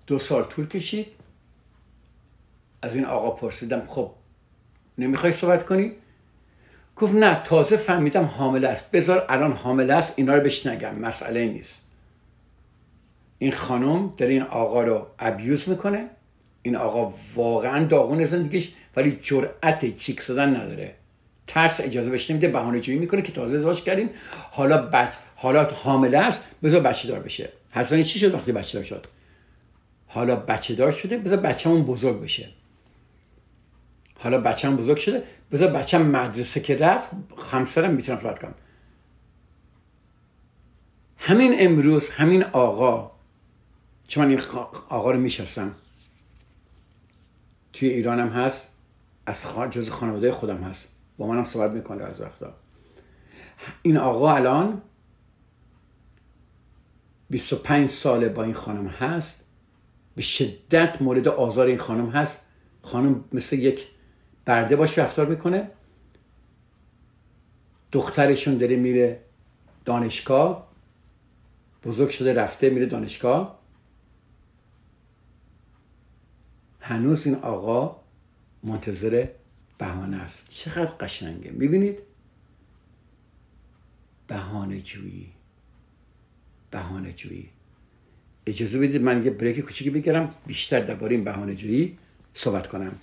دو 0.07 0.19
سال 0.19 0.43
طول 0.43 0.67
کشید. 0.67 1.07
از 2.81 2.95
این 2.95 3.05
آقا 3.05 3.31
پرسیدم 3.31 3.83
خب 3.87 4.11
نمی‌خوای 4.97 5.31
صحبت 5.31 5.65
کنی؟ 5.65 5.91
گفت 6.95 7.15
نه 7.15 7.43
تازه 7.43 7.77
فهمیدم 7.77 8.23
حامله 8.23 8.67
است. 8.67 8.91
بذار 8.91 9.25
الان 9.29 9.53
حامله 9.53 9.93
است 9.93 10.13
اینا 10.15 10.35
رو 10.35 10.41
بهش 10.41 10.65
نگم 10.65 10.95
مسئله 10.95 11.45
نیست. 11.45 11.87
این 13.39 13.51
خانم 13.51 14.13
در 14.17 14.27
این 14.27 14.41
آقا 14.41 14.83
رو 14.83 15.07
ابیوز 15.19 15.69
می‌کنه. 15.69 16.09
این 16.61 16.75
آقا 16.75 17.13
واقعا 17.35 17.85
داغون 17.85 18.25
زندگیش 18.25 18.73
ولی 18.95 19.19
جرأت 19.23 19.97
چیک 19.97 20.21
زدن 20.21 20.55
نداره. 20.55 20.95
ترس 21.47 21.81
اجازه 21.81 22.09
بهش 22.09 22.31
نمیده 22.31 22.47
بهانه 22.47 22.79
جویی 22.79 22.99
می‌کنه 22.99 23.21
که 23.21 23.31
تازه 23.31 23.57
ازدواج 23.57 23.83
کردیم. 23.83 24.09
حالا 24.51 24.77
بچ 24.77 25.13
حالا 25.35 25.63
حامله 25.63 26.17
است 26.17 26.45
بذار 26.63 26.81
بچه 26.81 27.07
دار 27.07 27.19
بشه. 27.19 27.49
حسنی 27.71 28.03
چی 28.03 28.19
شد 28.19 28.33
وقتی 28.33 28.51
بچه 28.51 28.73
دار 28.73 28.83
شد؟ 28.83 29.07
حالا 30.07 30.35
بچه 30.35 30.75
دار 30.75 30.91
شده 30.91 31.17
بذار 31.17 31.37
بچه‌مون 31.39 31.83
بزرگ 31.83 32.21
بشه. 32.21 32.49
حالا 34.19 34.41
بچه‌م 34.41 34.77
بزرگ 34.77 34.97
شده 34.97 35.23
بذار 35.51 35.71
بچه‌م 35.71 36.01
مدرسه 36.01 36.59
که 36.59 36.77
رفت 36.77 37.09
همسرم 37.51 37.93
می‌تونم 37.93 38.19
صحبت 38.19 38.39
کنم. 38.39 38.53
همین 41.17 41.55
امروز 41.59 42.09
همین 42.09 42.43
آقا 42.43 43.11
چون 44.07 44.23
من 44.23 44.29
این 44.29 44.41
آقا 44.89 45.11
رو 45.11 45.19
میشستم 45.19 45.75
توی 47.73 47.89
ایرانم 47.89 48.29
هست 48.29 48.67
از 49.25 49.37
جز 49.71 49.89
خانواده 49.89 50.31
خودم 50.31 50.57
هست. 50.63 50.92
با 51.17 51.27
منم 51.27 51.45
صحبت 51.45 51.71
می‌کنه 51.71 52.03
از 52.03 52.21
وقتا. 52.21 52.53
این 53.81 53.97
آقا 53.97 54.33
الان 54.33 54.81
25 57.29 57.89
ساله 57.89 58.29
با 58.29 58.43
این 58.43 58.53
خانم 58.53 58.87
هست. 58.87 59.43
به 60.15 60.21
شدت 60.21 61.01
مورد 61.01 61.27
آزار 61.27 61.67
این 61.67 61.77
خانم 61.77 62.09
هست. 62.09 62.39
خانم 62.81 63.23
مثل 63.33 63.59
یک 63.59 63.87
برده 64.45 64.75
باش 64.75 64.97
رفتار 64.97 65.25
می‌کنه. 65.25 65.71
دخترشون 67.91 68.57
داره 68.57 68.75
میره 68.75 69.19
دانشگاه. 69.85 70.73
بزرگ 71.83 72.09
شده 72.09 72.33
رفته 72.33 72.69
میره 72.69 72.85
دانشگاه. 72.85 73.59
هنوز 76.79 77.27
این 77.27 77.35
آقا 77.35 77.95
منتظر 78.63 79.27
بهانه 79.77 80.17
است. 80.17 80.45
چقدر 80.49 80.91
قشنگه. 80.99 81.51
می‌بینید؟ 81.51 81.99
بهانه 84.27 84.81
جویی. 84.81 85.27
بهانه 86.71 87.13
جویی. 87.13 87.49
اجازه 88.47 88.79
بدید 88.79 89.01
من 89.01 89.25
یه 89.25 89.31
بریک 89.31 89.59
کوچیکی 89.59 89.89
بگیرم 89.89 90.35
بیشتر 90.47 90.79
درباره 90.79 91.15
این 91.15 91.23
بهانه 91.23 91.55
جویی 91.55 91.97
صحبت 92.33 92.67
کنم. 92.67 92.95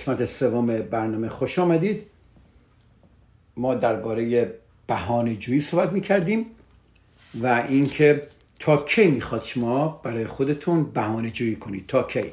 قسمت 0.00 0.24
سوم 0.24 0.66
برنامه 0.66 1.28
خوش 1.28 1.58
آمدید. 1.58 2.06
ما 3.56 3.74
درباره 3.74 4.54
بهانه 4.86 5.36
جویی 5.36 5.60
صحبت 5.60 5.92
می 5.92 6.00
کردیم 6.00 6.46
و 7.42 7.64
اینکه 7.68 8.28
تا 8.58 8.76
کی 8.76 9.06
می‌خواد 9.06 9.44
شما 9.44 9.88
برای 9.88 10.26
خودتون 10.26 10.84
بهانه 10.84 11.30
جویی 11.30 11.56
کنید؟ 11.56 11.86
تا 11.86 12.02
کی؟ 12.02 12.32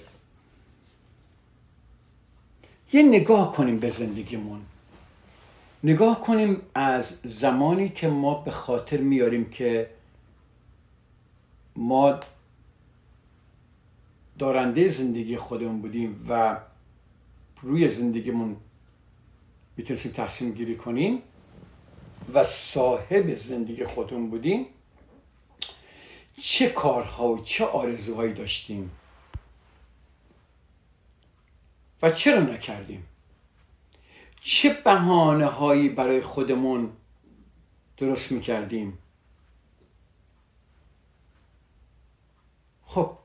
یه 2.93 3.03
نگاه 3.03 3.53
کنیم 3.55 3.79
به 3.79 3.89
زندگیمون. 3.89 4.61
نگاه 5.83 6.21
کنیم 6.21 6.61
از 6.75 7.17
زمانی 7.23 7.89
که 7.89 8.07
ما 8.07 8.33
به 8.33 8.51
خاطر 8.51 8.97
میاریم 8.97 9.49
که 9.49 9.89
ما 11.75 12.19
دارنده 14.39 14.89
زندگی 14.89 15.37
خودمون 15.37 15.81
بودیم 15.81 16.25
و 16.29 16.57
روی 17.61 17.89
زندگیمون 17.89 18.57
می‌تونستیم 19.77 20.11
تصمیم 20.11 20.53
گیری 20.53 20.75
کنیم 20.77 21.21
و 22.33 22.43
صاحب 22.43 23.35
زندگی 23.35 23.85
خودمون 23.85 24.29
بودیم 24.29 24.65
چه 26.41 26.69
کارها 26.69 27.27
و 27.27 27.43
چه 27.43 27.65
آرزوهایی 27.65 28.33
داشتیم 28.33 28.91
و 32.01 32.11
چرا 32.11 32.41
نکردیم؟ 32.41 33.05
چه 34.41 34.81
بهانه 34.85 35.45
هایی 35.45 35.89
برای 35.89 36.21
خودمون 36.21 36.91
درست 37.97 38.31
می‌کردیم 38.31 38.97
خب 42.85 43.17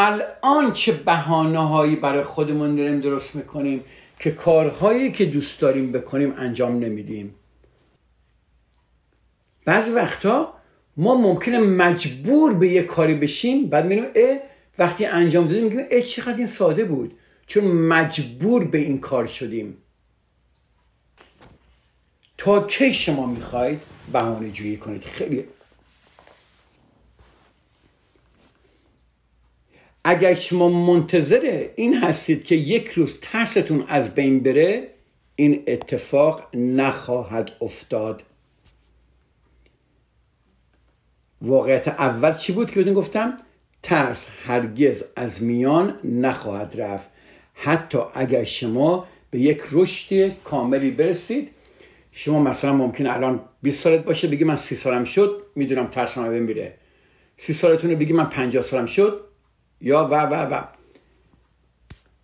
الان 0.00 0.72
چه 0.72 0.92
بهانه 0.92 1.68
هایی 1.68 1.96
برای 1.96 2.22
خودمون 2.22 2.76
داریم 2.76 3.00
درست 3.00 3.36
می‌کنیم 3.36 3.84
که 4.18 4.30
کارهایی 4.30 5.12
که 5.12 5.24
دوست 5.24 5.60
داریم 5.60 5.92
بکنیم 5.92 6.34
انجام 6.36 6.78
نمیدیم؟ 6.78 7.34
بعض 9.64 9.88
وقتا 9.88 10.54
ما 10.96 11.14
ممکنه 11.14 11.58
مجبور 11.58 12.54
به 12.54 12.68
یه 12.68 12.82
کاری 12.82 13.14
بشیم 13.14 13.66
بعد 13.66 13.86
میگیم 13.86 14.04
اه 14.14 14.38
وقتی 14.78 15.06
انجام 15.06 15.48
دادیم 15.48 15.64
میگیم 15.64 15.86
اه 15.90 16.00
چقدر 16.00 16.36
این 16.36 16.46
ساده 16.46 16.84
بود. 16.84 17.14
چون 17.46 17.64
مجبور 17.64 18.64
به 18.64 18.78
این 18.78 19.00
کار 19.00 19.26
شدیم. 19.26 19.76
تا 22.38 22.66
کی 22.66 22.92
شما 22.92 23.26
می‌خواید 23.26 23.80
بهانه 24.12 24.50
جویی 24.50 24.76
کنید؟ 24.76 25.04
خیلی 25.04 25.44
اگر 30.10 30.34
شما 30.34 30.68
منتظر 30.68 31.66
این 31.76 31.96
هستید 31.96 32.44
که 32.44 32.54
یک 32.54 32.88
روز 32.88 33.20
ترستون 33.22 33.84
از 33.88 34.14
بین 34.14 34.40
بره 34.40 34.88
این 35.36 35.62
اتفاق 35.66 36.56
نخواهد 36.56 37.50
افتاد. 37.60 38.22
واقعیت 41.42 41.88
اول 41.88 42.34
چی 42.34 42.52
بود 42.52 42.70
که 42.70 42.74
بودین 42.74 42.94
گفتم؟ 42.94 43.38
ترس 43.82 44.28
هرگز 44.44 45.04
از 45.16 45.42
میان 45.42 45.98
نخواهد 46.04 46.80
رفت. 46.80 47.10
حتی 47.54 47.98
اگر 48.14 48.44
شما 48.44 49.06
به 49.30 49.38
یک 49.38 49.62
رشد 49.72 50.28
کاملی 50.44 50.90
برسید 50.90 51.50
شما 52.12 52.42
مثلا 52.42 52.72
ممکن 52.72 53.06
الان 53.06 53.40
20 53.62 53.80
سالت 53.80 54.04
باشه 54.04 54.28
بگی 54.28 54.44
من 54.44 54.56
30 54.56 54.74
سالم 54.74 55.04
شد 55.04 55.42
می‌دونم 55.54 55.86
ترسم 55.86 56.30
بین 56.30 56.42
میره. 56.42 56.74
30 57.36 57.52
سالتونه 57.52 57.94
بگی 57.94 58.12
من 58.12 58.24
50 58.24 58.62
سالم 58.62 58.86
شد 58.86 59.27
یا 59.80 60.04
و 60.04 60.14
و 60.14 60.34
و. 60.34 60.64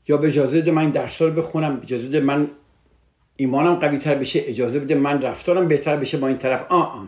یا 0.09 0.17
به 0.17 0.29
اجازه 0.29 0.61
بده 0.61 0.71
من 0.71 0.91
درس 0.91 1.23
رو 1.23 1.31
بخونم 1.31 1.81
اجازه 1.83 2.09
بده 2.09 2.21
من 2.21 2.51
ایمانم 3.37 3.75
قوی 3.75 3.99
تر 3.99 4.15
بشه 4.15 4.43
اجازه 4.45 4.81
بده 4.81 4.95
من 4.95 5.23
رفتارم 5.23 5.69
بهتر 5.69 5.97
بشه 5.97 6.19
با 6.19 6.29
این 6.29 6.39
طرف. 6.39 6.73
آ 6.73 6.83
آ. 6.83 7.05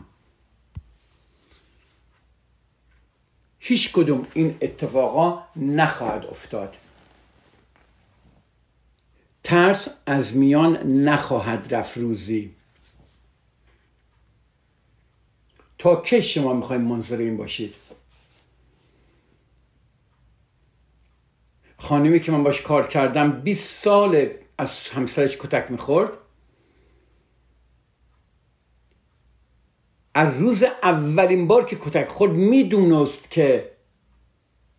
هیچ 3.59 3.93
کدوم 3.93 4.27
این 4.35 4.57
اتفاقا 4.61 5.43
نخواهد 5.57 6.27
افتاد. 6.27 6.77
ترس 9.45 9.89
از 10.07 10.37
میان 10.37 10.77
نخواهد 10.77 11.75
رفت 11.75 11.99
روزی. 11.99 12.55
تا 15.79 15.97
که 15.97 16.21
شما 16.21 16.53
می‌خوایم 16.53 16.81
منظر 16.83 17.17
این 17.17 17.37
باشید؟ 17.37 17.75
خانمی 21.79 22.21
که 22.21 22.33
من 22.33 22.43
باش 22.43 22.61
کار 22.63 22.87
کردم 22.87 23.31
20 23.31 23.83
سال 23.83 24.27
از 24.59 24.89
همسرش 24.89 25.37
کتک 25.37 25.71
می‌خورد. 25.71 26.11
از 30.15 30.37
روز 30.37 30.65
اولین 30.83 31.47
بار 31.47 31.65
که 31.65 31.77
کتک 31.81 32.09
خورد 32.09 32.33
می‌دونست 32.33 33.31
که 33.31 33.71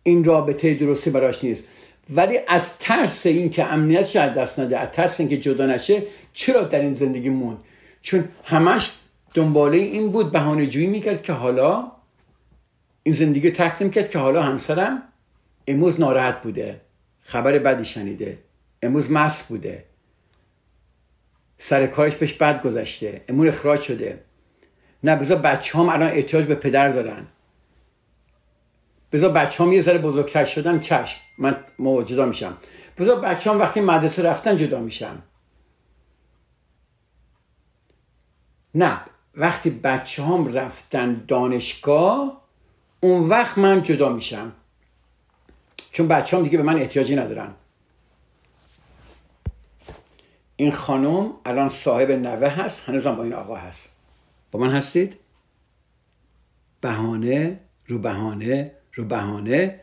این 0.02 0.24
رابطه 0.24 0.74
درستی 0.74 1.10
براش 1.10 1.44
نیست. 1.44 1.64
ولی 2.10 2.38
از 2.48 2.78
ترس 2.78 3.26
این 3.26 3.50
که 3.50 3.64
امنیتش 3.64 4.16
از 4.16 4.34
دست 4.34 4.58
نده 4.58 4.78
از 4.78 4.88
ترس 4.92 5.20
این 5.20 5.28
که 5.28 5.40
جدا 5.40 5.66
نشه 5.66 6.02
چرا 6.32 6.62
در 6.62 6.80
این 6.80 6.94
زندگی 6.94 7.28
موند؟ 7.28 7.58
چون 8.02 8.28
همش 8.44 8.92
دنباله 9.34 9.76
این 9.76 10.12
بود 10.12 10.32
بهانه 10.32 10.66
جویی 10.66 10.86
می‌کرد 10.86 11.22
که 11.22 11.32
حالا 11.32 11.92
این 13.02 13.14
زندگی 13.14 13.50
ترک 13.50 13.82
نمی‌کرد 13.82 14.10
که 14.10 14.18
حالا 14.18 14.42
همسرم 14.42 15.02
امروز 15.66 16.00
ناراحت 16.00 16.42
بوده. 16.42 16.80
خبر 17.28 17.58
بدی 17.58 17.84
شنیده. 17.84 18.38
امروز 18.82 19.10
مست 19.10 19.48
بوده. 19.48 19.84
سر 21.58 21.86
کارش 21.86 22.16
بهش 22.16 22.32
بد 22.32 22.62
گذشته. 22.62 23.24
امون 23.28 23.48
اخراج 23.48 23.80
شده. 23.80 24.22
نه 25.04 25.16
بذار 25.16 25.38
بچه 25.38 25.78
هم 25.78 25.88
الان 25.88 26.10
احتیاج 26.10 26.44
به 26.46 26.54
پدر 26.54 26.92
دارن. 26.92 27.26
بذار 29.12 29.32
بچه 29.32 29.64
هم 29.64 29.72
یه 29.72 29.80
ذره 29.80 29.98
بزرگتر 29.98 30.44
شدن 30.44 30.80
چشم. 30.80 31.20
من 31.38 31.56
جدا 32.04 32.26
میشم. 32.26 32.56
بذار 32.98 33.20
بچه 33.20 33.50
هم 33.50 33.58
وقتی 33.58 33.80
مدرسه 33.80 34.22
رفتن 34.22 34.56
جدا 34.56 34.80
میشم 34.80 35.22
نه 38.74 39.00
وقتی 39.34 39.70
بچه 39.70 40.22
هم 40.22 40.54
رفتن 40.54 41.24
دانشگاه 41.28 42.42
اون 43.00 43.28
وقت 43.28 43.58
من 43.58 43.82
جدا 43.82 44.08
میشم. 44.08 44.52
چون 45.98 46.08
بچه 46.08 46.36
هم 46.36 46.42
دیگه 46.42 46.58
به 46.58 46.64
من 46.64 46.76
احتیاجی 46.76 47.16
ندارن. 47.16 47.50
این 50.56 50.72
خانم 50.72 51.30
الان 51.44 51.68
صاحب 51.68 52.10
نوه 52.10 52.48
هست 52.48 52.80
هنوزم 52.86 53.14
با 53.14 53.22
این 53.22 53.32
آقا 53.32 53.56
هست. 53.56 53.92
با 54.52 54.60
من 54.60 54.70
هستید؟ 54.70 55.14
بهانه 56.80 57.60
رو 57.86 57.98
بهانه 57.98 58.72
رو 58.94 59.04
بهانه. 59.04 59.80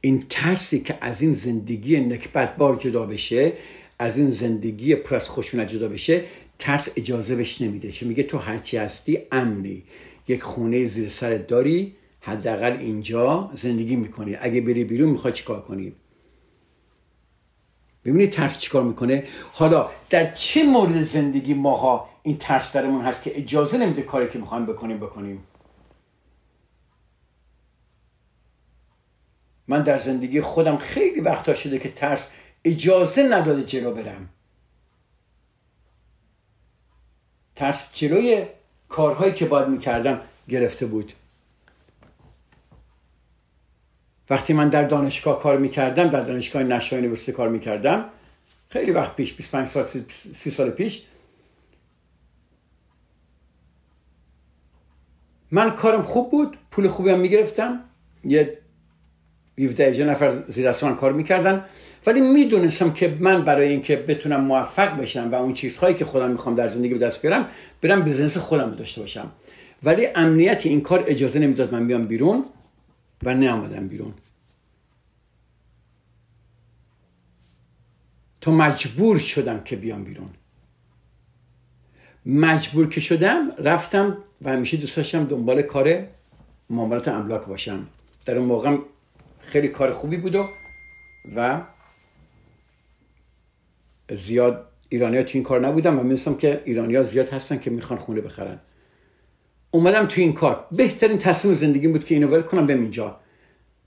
این 0.00 0.26
ترسی 0.30 0.80
که 0.80 0.98
از 1.00 1.22
این 1.22 1.34
زندگی 1.34 2.00
نکبت 2.00 2.56
بار 2.56 2.76
جدا 2.76 3.06
بشه 3.06 3.52
از 3.98 4.18
این 4.18 4.30
زندگی 4.30 4.94
پر 4.94 5.16
از 5.16 5.28
خوشونت 5.28 5.68
جدا 5.68 5.88
بشه 5.88 6.24
ترس 6.58 6.88
اجازه 6.96 7.36
بهش 7.36 7.60
نمیده. 7.60 7.92
چون 7.92 8.08
میگه 8.08 8.22
تو 8.22 8.38
هرچی 8.38 8.76
هستی 8.76 9.18
امنی. 9.32 9.82
یک 10.28 10.42
خونه 10.42 10.84
زیر 10.84 11.08
سرت 11.08 11.46
داری 11.46 11.94
حداقل 12.24 12.76
اینجا 12.76 13.50
زندگی 13.54 13.96
می‌کنی. 13.96 14.36
اگه 14.36 14.60
بری 14.60 14.84
بیرون 14.84 15.10
می‌خوای 15.10 15.32
چیکار 15.32 15.62
کنی؟ 15.62 15.92
ببینید 18.04 18.32
ترس 18.32 18.58
چیکار 18.58 18.82
می‌کنه؟ 18.82 19.24
حالا 19.52 19.90
در 20.10 20.34
چه 20.34 20.64
مورد 20.64 21.02
زندگی 21.02 21.54
ماها 21.54 22.08
این 22.22 22.38
ترس 22.38 22.72
درمون 22.72 23.04
هست 23.04 23.22
که 23.22 23.38
اجازه 23.38 23.78
نمیده 23.78 24.02
کاری 24.02 24.28
که 24.28 24.38
می‌خوایم 24.38 24.66
بکنیم 24.66 24.98
بکنیم؟ 24.98 25.44
من 29.68 29.82
در 29.82 29.98
زندگی 29.98 30.40
خودم 30.40 30.76
خیلی 30.76 31.20
وقتا 31.20 31.54
شده 31.54 31.78
که 31.78 31.92
ترس 31.92 32.30
اجازه 32.64 33.22
نداده 33.22 33.64
جلو 33.64 33.94
برم. 33.94 34.28
ترس 37.56 37.88
جلوی 37.94 38.46
کارهایی 38.88 39.32
که 39.32 39.44
باید 39.44 39.68
می‌کردم 39.68 40.20
گرفته 40.48 40.86
بود. 40.86 41.12
وقتی 44.30 44.52
من 44.52 44.68
در 44.68 44.82
دانشگاه 44.84 45.42
کار 45.42 45.58
می‌کردم 45.58 46.08
در 46.08 46.20
دانشگاه 46.20 46.62
نشای 46.62 46.98
یونیورسیتی 46.98 47.32
کار 47.32 47.48
می‌کردم 47.48 48.04
خیلی 48.68 48.90
وقت 48.90 49.16
پیش 49.16 49.32
25 49.32 49.68
سال 49.68 49.86
30 50.38 50.50
سال 50.50 50.70
پیش 50.70 51.02
من 55.50 55.70
کارم 55.70 56.02
خوب 56.02 56.30
بود 56.30 56.58
پول 56.70 56.88
خوبی 56.88 57.10
هم 57.10 57.20
می‌گرفتم. 57.20 57.80
یه 58.24 58.58
17 59.58 60.04
نفر 60.04 60.42
زیر 60.48 60.70
من 60.82 60.96
کار 60.96 61.12
می‌کردن. 61.12 61.64
ولی 62.06 62.20
می‌دونستم 62.20 62.92
که 62.92 63.16
من 63.20 63.44
برای 63.44 63.68
اینکه 63.68 63.96
بتونم 63.96 64.40
موفق 64.40 65.00
بشم 65.00 65.30
و 65.32 65.34
اون 65.34 65.54
چیزهایی 65.54 65.94
که 65.94 66.04
خودم 66.04 66.30
می‌خوام 66.30 66.54
در 66.54 66.68
زندگی 66.68 66.94
به 66.94 67.06
دست 67.06 67.22
بیارم 67.22 67.48
برم 67.82 68.02
بزنس 68.02 68.36
خودم 68.36 68.70
رو 68.70 68.74
داشته 68.76 69.00
باشم. 69.00 69.30
ولی 69.82 70.06
امنیت 70.14 70.66
این 70.66 70.80
کار 70.80 71.04
اجازه 71.06 71.38
نمی‌داد 71.38 71.74
من 71.74 71.86
بیام 71.86 72.06
بیرون. 72.06 72.44
و 73.22 73.34
نیامدم 73.34 73.88
بیرون. 73.88 74.14
تو 78.40 78.52
مجبور 78.52 79.18
شدم 79.18 79.60
که 79.60 79.76
بیام 79.76 80.04
بیرون. 80.04 80.30
مجبور 82.26 82.88
که 82.88 83.00
شدم 83.00 83.50
رفتم 83.58 84.16
و 84.42 84.50
همیشه 84.50 84.76
دوست 84.76 84.96
داشتم 84.96 85.24
دنبال 85.24 85.62
کار 85.62 86.06
معاملات 86.70 87.08
املاک 87.08 87.46
باشم. 87.46 87.86
در 88.24 88.38
اون 88.38 88.48
موقع 88.48 88.78
خیلی 89.40 89.68
کار 89.68 89.92
خوبی 89.92 90.16
بود 90.16 90.36
و 91.36 91.62
زیاد 94.12 94.68
ایرانی 94.88 95.16
ها 95.16 95.22
تو 95.22 95.30
این 95.34 95.42
کار 95.42 95.66
نبودم 95.66 95.98
و 95.98 96.02
می‌دونستم 96.02 96.34
که 96.34 96.62
ایرانی 96.64 96.96
ها 96.96 97.02
زیاد 97.02 97.28
هستن 97.28 97.58
که 97.58 97.70
می‌خوان 97.70 97.98
خونه 97.98 98.20
بخرن. 98.20 98.58
اومدم 99.74 100.06
تو 100.06 100.20
این 100.20 100.32
کار. 100.32 100.66
بهترین 100.72 101.18
تصمیم 101.18 101.54
زندگی 101.54 101.88
بود 101.88 102.04
که 102.04 102.14
اینو 102.14 102.28
ول 102.28 102.42
کنم 102.42 102.66
به 102.66 102.74
اینجا 102.74 103.20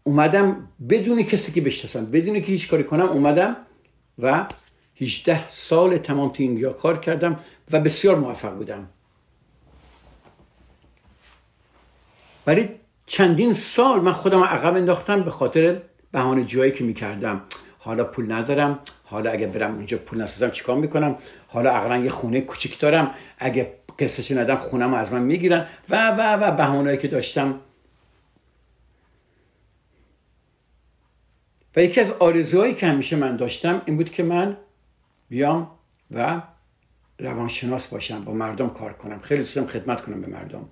اومدم 0.03 0.67
بدون 0.89 1.23
کسی 1.23 1.51
که 1.51 1.61
بشناسم 1.61 2.05
بدون 2.05 2.41
که 2.41 2.47
هیچ 2.47 2.69
کاری 2.69 2.83
کنم 2.83 3.05
اومدم 3.05 3.55
و 4.19 4.47
18 5.01 5.47
سال 5.47 5.97
تمام 5.97 6.29
تو 6.29 6.43
اینجا 6.43 6.73
کار 6.73 6.99
کردم 6.99 7.39
و 7.71 7.79
بسیار 7.79 8.15
موفق 8.15 8.53
بودم. 8.53 8.87
ولی 12.47 12.69
چندین 13.05 13.53
سال 13.53 14.01
من 14.01 14.13
خودم 14.13 14.43
عقب 14.43 14.75
انداختم 14.75 15.23
به 15.23 15.31
خاطر 15.31 15.81
بهانه 16.11 16.43
جایی 16.43 16.71
که 16.71 16.83
می‌کردم. 16.83 17.41
حالا 17.87 18.03
پول 18.03 18.31
ندارم 18.31 18.79
حالا 19.03 19.31
اگه 19.31 19.47
برم 19.47 19.75
اونجا 19.75 19.97
پول 19.97 20.21
نسازم 20.21 20.49
چیکار 20.49 20.77
می‌کنم؟ 20.77 21.15
حالا 21.47 21.71
اقلا 21.71 21.97
یه 21.97 22.09
خونه 22.09 22.41
کوچیک 22.41 22.79
دارم 22.79 23.13
اگه 23.39 23.73
قصهش 23.99 24.31
ندم 24.31 24.55
خونم 24.55 24.93
از 24.93 25.11
من 25.11 25.21
می‌گیرن. 25.21 25.67
و 25.89 26.11
و 26.11 26.21
و 26.43 26.51
بهانه‌ای 26.51 26.97
که 26.97 27.07
داشتم. 27.07 27.59
و 31.75 31.81
یکی 31.81 32.01
از 32.01 32.11
آرزوهایی 32.11 32.73
که 32.73 32.87
همیشه 32.87 33.15
من 33.15 33.37
داشتم 33.37 33.81
این 33.85 33.97
بود 33.97 34.11
که 34.11 34.23
من 34.23 34.57
بیام 35.29 35.71
و 36.11 36.41
روانشناس 37.19 37.87
باشم 37.87 38.23
با 38.23 38.33
مردم 38.33 38.69
کار 38.69 38.93
کنم. 38.93 39.19
خیلی 39.19 39.41
دوستم 39.41 39.67
خدمت 39.67 40.01
کنم 40.01 40.21
به 40.21 40.27
مردم. 40.27 40.65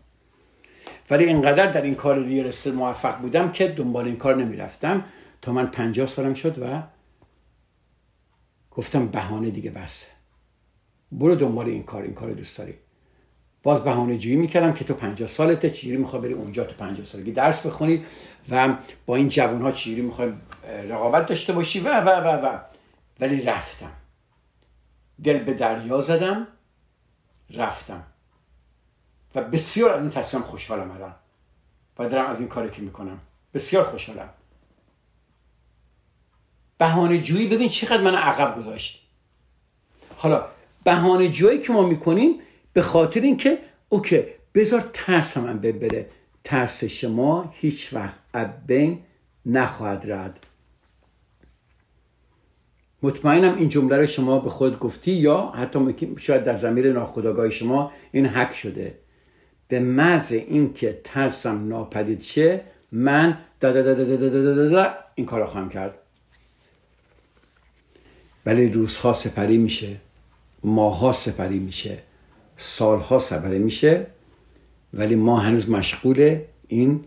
ولی 1.09 1.25
اینقدر 1.25 1.71
در 1.71 1.81
این 1.81 1.95
کار 1.95 2.23
ریال 2.23 2.51
موفق 2.75 3.17
بودم 3.17 3.51
که 3.51 3.67
دنبال 3.67 4.05
این 4.05 4.17
کار 4.17 4.35
نمی‌رفتم. 4.35 5.03
تا 5.41 5.51
من 5.51 5.65
پنجاه 5.65 6.07
سالم 6.07 6.33
شد 6.33 6.57
و 6.61 6.94
گفتم 8.75 9.07
بهانه 9.07 9.49
دیگه 9.49 9.71
بس. 9.71 10.05
برو 11.11 11.35
دنبال 11.35 11.65
این 11.65 11.83
کار 11.83 12.03
این 12.03 12.13
کار 12.13 12.31
دوست 12.31 12.57
داری. 12.57 12.73
باز 13.63 13.83
بهانه 13.83 14.17
جویی 14.17 14.35
می‌کردم 14.35 14.73
که 14.73 14.83
تو 14.83 14.93
50 14.93 15.27
سالته 15.27 15.69
چجوری 15.69 15.97
می‌خوای 15.97 16.21
بری 16.21 16.33
اونجا 16.33 16.63
تو 16.63 16.75
50 16.75 17.03
سالگی 17.03 17.31
درس 17.31 17.65
بخونی 17.65 18.05
و 18.49 18.77
با 19.05 19.15
این 19.15 19.29
جوان 19.29 19.61
ها 19.61 19.71
چجوری 19.71 20.01
می‌خوای 20.01 20.33
رقابت 20.89 21.25
داشته 21.25 21.53
باشی؟ 21.53 21.79
و 21.79 22.01
و 22.01 22.09
و 22.09 22.45
و. 22.45 22.59
ولی 23.19 23.41
رفتم. 23.41 23.91
دل 25.23 25.43
به 25.43 25.53
دریا 25.53 26.01
زدم 26.01 26.47
رفتم. 27.49 28.03
و 29.35 29.43
بسیار 29.43 29.93
از 29.93 30.01
این 30.01 30.09
تصمیم 30.09 30.43
خوشحالم 30.43 30.91
الان. 30.91 31.15
و 31.99 32.09
دارم 32.09 32.25
از 32.25 32.39
این 32.39 32.49
کاری 32.49 32.69
که 32.69 32.81
می‌کنم. 32.81 33.19
بسیار 33.53 33.83
خوشحالم. 33.83 34.29
بهانه 36.77 37.21
جویی 37.21 37.47
ببین 37.47 37.69
چقدر 37.69 38.03
من 38.03 38.15
عقب 38.15 38.59
گذاشت 38.59 39.01
حالا 40.17 40.45
بهانه 40.83 41.29
جویی 41.29 41.61
که 41.61 41.73
ما 41.73 41.87
می‌کنیم 41.87 42.39
به 42.73 42.81
خاطر 42.81 43.21
اینکه 43.21 43.57
اوکی 43.89 44.23
بذار 44.55 44.89
ترس 44.93 45.37
من 45.37 45.59
ببره 45.59 46.09
ترس 46.43 46.83
شما 46.83 47.53
هیچ 47.53 47.93
وقت 47.93 48.15
بین 48.67 48.99
نخواهد 49.45 50.11
رد 50.11 50.39
مطمئنم 53.03 53.57
این 53.57 53.69
جمله 53.69 53.97
رو 53.97 54.05
شما 54.05 54.39
به 54.39 54.49
خود 54.49 54.79
گفتی 54.79 55.11
یا 55.11 55.53
حتی 55.55 55.95
شاید 56.17 56.43
در 56.43 56.57
زمیر 56.57 56.93
ناخودآگاه 56.93 57.49
شما 57.49 57.91
این 58.11 58.25
حک 58.25 58.55
شده 58.55 58.97
به 59.67 59.79
محض 59.79 60.31
اینکه 60.31 61.01
ترسم 61.03 61.67
ناپدید 61.67 62.21
شه 62.21 62.61
من 62.91 63.37
دا 63.59 63.71
دا 63.71 63.81
دا 63.81 63.93
دا 63.93 64.03
دا 64.03 64.29
دا 64.29 64.55
دا 64.55 64.69
دا 64.69 64.93
این 65.15 65.25
کار 65.25 65.45
خواهم 65.45 65.69
کرد 65.69 65.97
ولی 68.45 68.69
روزها 68.69 69.13
سپری 69.13 69.57
میشه 69.57 69.95
ماها 70.63 71.11
سپری 71.11 71.59
میشه 71.59 71.97
سالها 72.57 73.19
سپری 73.19 73.59
میشه 73.59 74.07
ولی 74.93 75.15
ما 75.15 75.39
هنوز 75.39 75.69
مشغول 75.69 76.39
این 76.67 77.03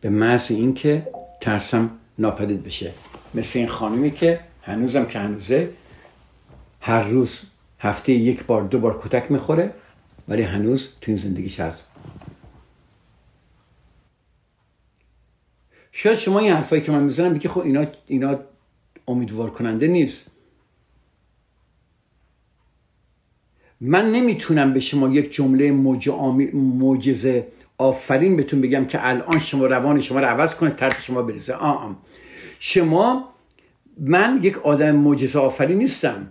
به 0.00 0.10
محض 0.10 0.50
اینکه 0.50 1.08
ترسم 1.40 1.90
ناپدید 2.18 2.62
بشه. 2.62 2.92
مثل 3.34 3.58
این 3.58 3.68
خانمی 3.68 4.10
که 4.10 4.40
هنوزم 4.62 5.04
که 5.04 5.18
هنوزه 5.18 5.70
هر 6.80 7.02
روز 7.02 7.38
هفته 7.78 8.12
یک 8.12 8.44
بار 8.44 8.62
دو 8.62 8.78
بار 8.78 9.00
کتک 9.02 9.30
می‌خوره 9.30 9.74
ولی 10.28 10.42
هنوز 10.42 10.88
تو 11.00 11.10
این 11.10 11.16
زندگیش 11.16 11.60
هست. 11.60 11.84
شاید 15.92 16.18
شما 16.18 16.38
این 16.38 16.52
حرفایی 16.52 16.82
که 16.82 16.92
من 16.92 17.02
می‌زنم 17.02 17.34
بگی 17.34 17.48
خب 17.48 17.60
اینا 17.60 17.86
اینا 18.06 18.38
امیدوار 19.08 19.50
کننده 19.50 19.86
نیست. 19.86 20.31
من 23.84 24.12
نمی‌تونم 24.12 24.72
به 24.72 24.80
شما 24.80 25.08
یک 25.08 25.32
جمله 25.32 25.72
معجزه 26.52 27.46
آفرین 27.78 28.36
بهتون 28.36 28.60
بگم 28.60 28.84
که 28.84 29.08
الان 29.08 29.40
شما 29.40 29.66
روان 29.66 30.00
شما 30.00 30.20
رو 30.20 30.26
عوض 30.26 30.54
کنه 30.54 30.70
ترس 30.70 31.02
شما 31.02 31.22
بریزه. 31.22 31.54
آ 31.54 31.90
شما 32.58 33.28
من 34.00 34.40
یک 34.42 34.58
آدم 34.58 34.96
معجزه 34.96 35.38
آفرین 35.38 35.78
نیستم. 35.78 36.28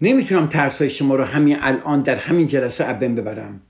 نمی‌تونم 0.00 0.46
ترسای 0.46 0.90
شما 0.90 1.14
رو 1.16 1.24
همین 1.24 1.56
الان 1.60 2.02
در 2.02 2.16
همین 2.16 2.46
جلسه 2.46 2.88
ابن 2.88 3.14
ببرم. 3.14 3.60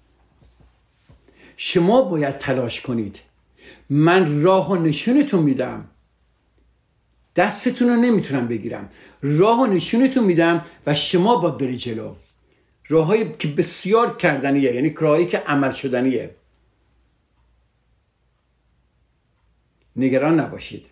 شما 1.56 2.02
باید 2.02 2.38
تلاش 2.38 2.80
کنید. 2.80 3.18
من 3.90 4.42
راه 4.42 4.70
و 4.70 4.76
نشونتون 4.76 5.42
میدم. 5.42 5.84
دستتون 7.36 7.88
رو 7.88 7.96
نمی‌تونم 7.96 8.48
بگیرم. 8.48 8.88
راه 9.22 9.60
و 9.60 9.66
نشونتون 9.66 10.24
میدم 10.24 10.64
و 10.86 10.94
شما 10.94 11.36
باید 11.36 11.58
بری 11.58 11.76
جلو. 11.76 12.12
راههایی 12.90 13.34
که 13.38 13.48
بسیار 13.48 14.16
کردنیه 14.16 14.74
یعنی 14.74 14.94
راهایی 14.98 15.26
که 15.26 15.38
عمل 15.38 15.72
شدنیه. 15.72 16.30
نگران 19.96 20.40
نباشید. 20.40 20.86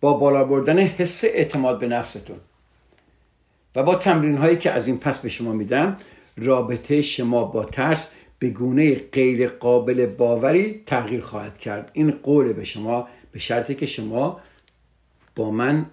با 0.00 0.12
بالا 0.12 0.44
بردن 0.44 0.78
حس 0.78 1.24
اعتماد 1.24 1.78
به 1.78 1.86
نفستون 1.86 2.36
و 3.76 3.82
با 3.82 3.94
تمرین 3.94 4.36
هایی 4.36 4.56
که 4.56 4.70
از 4.70 4.86
این 4.86 4.98
پس 4.98 5.18
به 5.18 5.28
شما 5.28 5.52
میدم 5.52 5.96
رابطه 6.36 7.02
شما 7.02 7.44
با 7.44 7.64
ترس 7.64 8.08
به 8.38 8.50
گونه 8.50 8.94
غیر 8.94 9.48
قابل 9.48 10.06
باوری 10.06 10.82
تغییر 10.86 11.20
خواهد 11.20 11.58
کرد. 11.58 11.90
این 11.92 12.10
قول 12.10 12.52
به 12.52 12.64
شما 12.64 13.08
به 13.32 13.38
شرطی 13.38 13.74
که 13.74 13.86
شما 13.86 14.40
با 15.36 15.50
من 15.50 15.86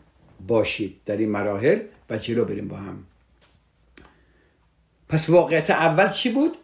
باشید 0.47 0.95
در 1.05 1.17
این 1.17 1.29
مراحل 1.29 1.79
و 2.09 2.17
جلو 2.17 2.45
بریم 2.45 2.67
با 2.67 2.77
هم. 2.77 3.03
پس 5.15 5.29
واقعیت 5.29 5.69
اول 5.69 6.11
چی 6.11 6.29
بود؟ 6.29 6.57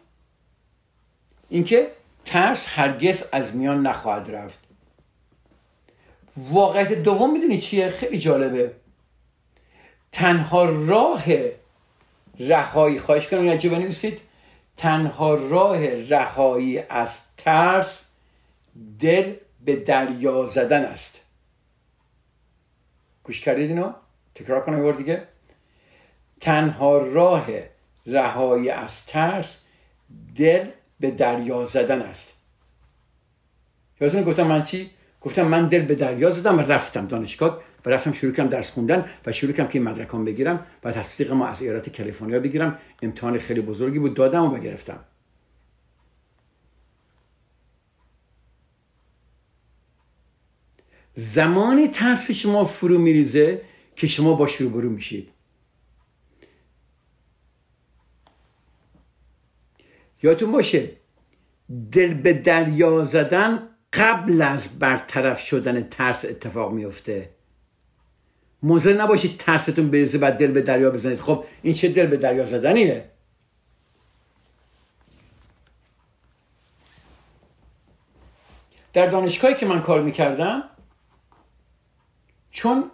اینکه 1.48 1.90
ترس 2.24 2.66
هرگز 2.68 3.24
از 3.32 3.56
میان 3.56 3.86
نخواهد 3.86 4.30
رفت. 4.30 4.58
واقعیت 6.36 6.92
دوم 6.92 7.32
می‌دونی 7.32 7.58
چیه؟ 7.58 7.90
خیلی 7.90 8.18
جالبه. 8.18 8.72
تنها 10.12 10.64
راه 10.64 11.24
رهایی 12.38 12.98
خواهش 12.98 13.26
کنم 13.26 13.44
یا 13.44 13.56
بنویسید. 13.56 14.20
تنها 14.76 15.34
راه 15.34 15.86
رهایی 15.86 16.78
از 16.78 17.20
ترس 17.36 18.04
دل 19.00 19.34
به 19.64 19.76
دریا 19.76 20.46
زدن 20.46 20.84
است. 20.84 21.20
گوش 23.24 23.40
کردید 23.40 23.70
اینو؟ 23.70 23.92
تکرار 24.34 24.60
کنم 24.60 24.86
یه 24.86 24.92
دیگه. 24.92 25.28
تنها 26.40 26.98
راه 26.98 27.46
رهایی 28.06 28.70
از 28.70 29.06
ترس 29.06 29.58
دل 30.36 30.68
به 31.00 31.10
دریا 31.10 31.64
زدن 31.64 32.02
است. 32.02 32.36
یادتون 34.00 34.22
گفتم 34.22 34.46
من 34.46 34.62
چی؟ 34.62 34.90
گفتم 35.20 35.46
من 35.46 35.68
دل 35.68 35.82
به 35.82 35.94
دریا 35.94 36.30
زدم 36.30 36.58
و 36.58 36.60
رفتم 36.60 37.06
دانشگاه 37.06 37.62
و 37.86 37.90
رفتم 37.90 38.12
شروع 38.12 38.32
کردم 38.32 38.48
درس 38.48 38.70
خوندن 38.70 39.10
و 39.26 39.32
شروع 39.32 39.52
کردم 39.52 39.68
که 39.68 39.78
این 39.78 39.88
مدرکان 39.88 40.24
بگیرم 40.24 40.66
و 40.84 40.92
تصدیق 40.92 41.32
ما 41.32 41.46
از 41.46 41.62
ایالت 41.62 41.96
کالیفرنیا 41.96 42.40
بگیرم. 42.40 42.78
امتحان 43.02 43.38
خیلی 43.38 43.60
بزرگی 43.60 43.98
بود 43.98 44.14
دادم 44.14 44.44
و 44.44 44.48
بگرفتم 44.48 45.04
زمانی 51.14 51.88
ترس 51.88 52.30
شما 52.30 52.64
فرو 52.64 52.98
میریزه 52.98 53.60
که 53.96 54.06
شما 54.06 54.34
با 54.34 54.46
شروع 54.46 54.72
برو 54.72 54.90
میشید. 54.90 55.28
یادتون 60.22 60.52
باشه 60.52 60.90
دل 61.92 62.14
به 62.14 62.32
دریا 62.32 63.04
زدن 63.04 63.68
قبل 63.92 64.42
از 64.42 64.78
برطرف 64.78 65.40
شدن 65.40 65.88
ترس 65.88 66.24
اتفاق 66.24 66.72
میفته 66.72 67.30
موزه 68.62 68.92
نباشید 68.92 69.38
ترستون 69.38 69.90
بریزه 69.90 70.18
بعد 70.18 70.38
دل 70.38 70.50
به 70.50 70.62
دریا 70.62 70.90
بزنید. 70.90 71.20
خب 71.20 71.44
این 71.62 71.74
چه 71.74 71.88
دل 71.88 72.06
به 72.06 72.16
دریا 72.16 72.44
زدنیه؟ 72.44 73.04
در 78.92 79.06
دانشگاهی 79.06 79.54
که 79.54 79.66
من 79.66 79.82
کار 79.82 80.02
می‌کردم 80.02 80.62
چون 82.50 82.90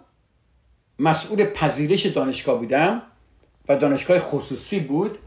مسئول 0.99 1.45
پذیرش 1.45 2.05
دانشگاه 2.05 2.59
بودم 2.59 3.01
و 3.69 3.75
دانشگاه 3.75 4.19
خصوصی 4.19 4.79
بود 4.79 5.17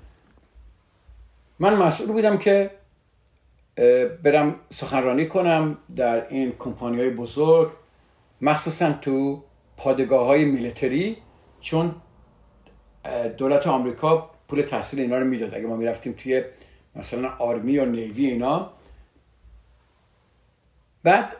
من 1.58 1.74
مسئول 1.74 2.12
بودم 2.12 2.38
که 2.38 2.70
برم 4.22 4.54
سخنرانی 4.70 5.26
کنم 5.26 5.78
در 5.96 6.28
این 6.28 6.52
کمپانی 6.58 7.00
های 7.00 7.10
بزرگ 7.10 7.72
مخصوصا 8.40 8.92
تو 8.92 9.44
پادگاه 9.76 10.26
های 10.26 10.44
میلیتری 10.44 11.16
چون 11.60 11.94
دولت 13.38 13.66
آمریکا 13.66 14.30
پول 14.48 14.62
تحصیل 14.62 15.00
اینا 15.00 15.18
رو 15.18 15.24
می‌داد. 15.24 15.54
اگه 15.54 15.66
ما 15.66 15.76
می‌رفتیم 15.76 16.12
توی 16.12 16.44
مثلا 16.94 17.28
آرمی 17.38 17.72
یا 17.72 17.84
نیوی 17.84 18.26
اینا. 18.26 18.70
بعد 21.02 21.36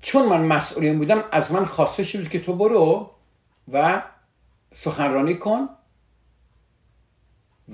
چون 0.00 0.28
من 0.28 0.46
مسئولین 0.46 0.98
بودم 0.98 1.24
از 1.32 1.52
من 1.52 1.64
خواسته 1.64 2.04
شد 2.04 2.28
که 2.28 2.40
تو 2.40 2.52
برو 2.52 3.10
و 3.72 4.02
سخنرانی 4.72 5.34
کن 5.34 5.68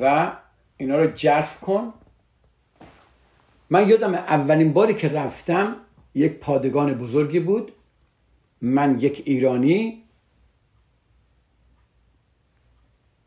و 0.00 0.32
اینا 0.80 0.96
رو 0.96 1.06
جذب 1.06 1.60
کن. 1.60 1.92
من 3.70 3.88
یادم 3.88 4.14
اولین 4.14 4.72
باری 4.72 4.94
که 4.94 5.08
رفتم 5.08 5.76
یک 6.14 6.32
پادگان 6.32 6.94
بزرگی 6.94 7.40
بود. 7.40 7.72
من 8.60 9.00
یک 9.00 9.22
ایرانی 9.26 10.02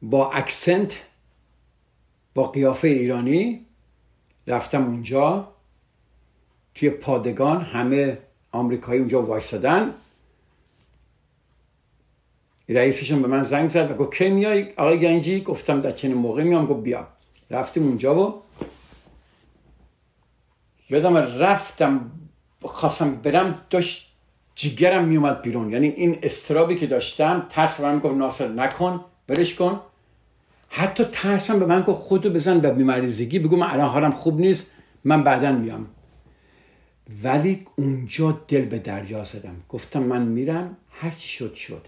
با 0.02 0.32
اکسنت 0.32 0.94
با 2.34 2.48
قیافه 2.48 2.88
ایرانی 2.88 3.66
رفتم 4.48 4.86
اونجا. 4.86 5.48
توی 6.76 6.90
پادگان 6.90 7.62
همه 7.62 8.18
آمریکایی 8.52 9.00
اونجا 9.00 9.22
وایسادن. 9.22 9.94
رئیسشون 12.70 13.22
به 13.22 13.28
من 13.28 13.44
زنگ 13.44 13.70
زد 13.70 13.92
و 13.92 13.94
گفت 13.94 14.18
کی 14.18 14.30
میای؟ 14.30 14.74
آقای 14.78 15.00
گنجی؟ 15.00 15.42
گفتم 15.42 15.82
در 15.82 15.92
چنین 15.92 16.18
موقع 16.18 16.44
میام. 16.44 16.66
گفت 16.66 16.84
بیا. 16.84 17.08
رفتیم 17.50 17.84
اونجا 17.84 18.16
و 18.16 18.42
یادم 20.90 21.18
رفتم 21.18 22.12
خواستم 22.62 23.16
برم 23.16 23.62
داشت 23.70 24.14
جگرم 24.56 25.06
میومد 25.06 25.42
بیرون. 25.42 25.72
یعنی 25.72 25.88
این 25.88 26.20
استرابی 26.24 26.76
که 26.76 26.88
داشتم 26.88 27.48
ترس 27.50 27.80
من 27.80 28.00
گفت 28.00 28.16
ناصر 28.16 28.48
نکن 28.48 29.06
برش 29.28 29.56
کن. 29.56 29.82
حتی 30.70 31.04
ترسم 31.12 31.60
به 31.60 31.66
من 31.66 31.82
گفت 31.82 32.02
خودو 32.02 32.30
بزن 32.30 32.60
به 32.60 32.72
بیماریزگی 32.74 33.40
بگو 33.40 33.56
من 33.56 33.68
الان 33.68 33.90
حالم 33.90 34.12
خوب 34.12 34.40
نیست 34.40 34.72
من 35.04 35.24
بعدا 35.24 35.52
میام. 35.52 35.88
ولی 37.24 37.68
اونجا 37.76 38.32
دل 38.48 38.66
به 38.66 38.80
دریا 38.80 39.24
زدم. 39.24 39.56
گفتم 39.70 40.04
من 40.04 40.22
میرم 40.22 40.78
هر 40.92 41.12
چی 41.12 41.28
شد 41.28 41.56
شد. 41.56 41.88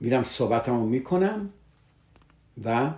میرم 0.00 0.22
صحبتمو 0.22 0.86
می‌کنم. 0.86 1.50
و 2.64 2.90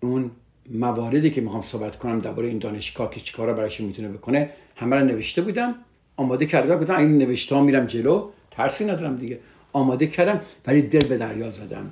اون 0.00 0.30
مواردی 0.70 1.30
که 1.30 1.40
می‌خوام 1.40 1.62
صحبت 1.62 1.96
کنم 1.96 2.20
درباره 2.20 2.48
این 2.48 2.58
دانشگاه 2.58 3.10
که 3.10 3.20
چیکارا 3.20 3.52
براش 3.52 3.80
می‌تونه 3.80 4.08
بکنه 4.08 4.50
همه 4.76 4.96
رو 4.96 5.04
نوشته 5.04 5.42
بودم 5.42 5.74
آماده 6.16 6.46
کرده 6.46 6.76
بودم 6.76 6.96
این 6.96 7.18
نوشته 7.18 7.54
ها 7.54 7.62
میرم 7.62 7.86
جلو 7.86 8.28
ترسی 8.50 8.84
ندارم 8.84 9.16
دیگه 9.16 9.38
آماده 9.72 10.06
کردم 10.06 10.40
ولی 10.66 10.82
دل 10.82 11.08
به 11.08 11.18
دریا 11.18 11.50
زدم. 11.50 11.90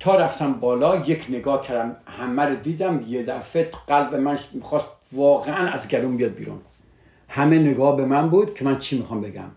تا 0.00 0.16
رفتم 0.16 0.52
بالا 0.52 0.96
یک 0.96 1.26
نگاه 1.28 1.66
کردم 1.66 1.96
همه 2.06 2.42
رو 2.42 2.56
دیدم 2.56 3.04
یه 3.08 3.22
دفعه 3.22 3.70
قلب 3.86 4.14
من 4.14 4.38
می‌خواست 4.52 4.88
واقعا 5.12 5.68
از 5.68 5.88
گلوم 5.88 6.16
بیاد 6.16 6.34
بیرون. 6.34 6.58
همه 7.28 7.58
نگاه 7.58 7.96
به 7.96 8.04
من 8.04 8.28
بود 8.28 8.54
که 8.54 8.64
من 8.64 8.78
چی 8.78 8.98
می‌خوام 8.98 9.20
بگم. 9.20 9.50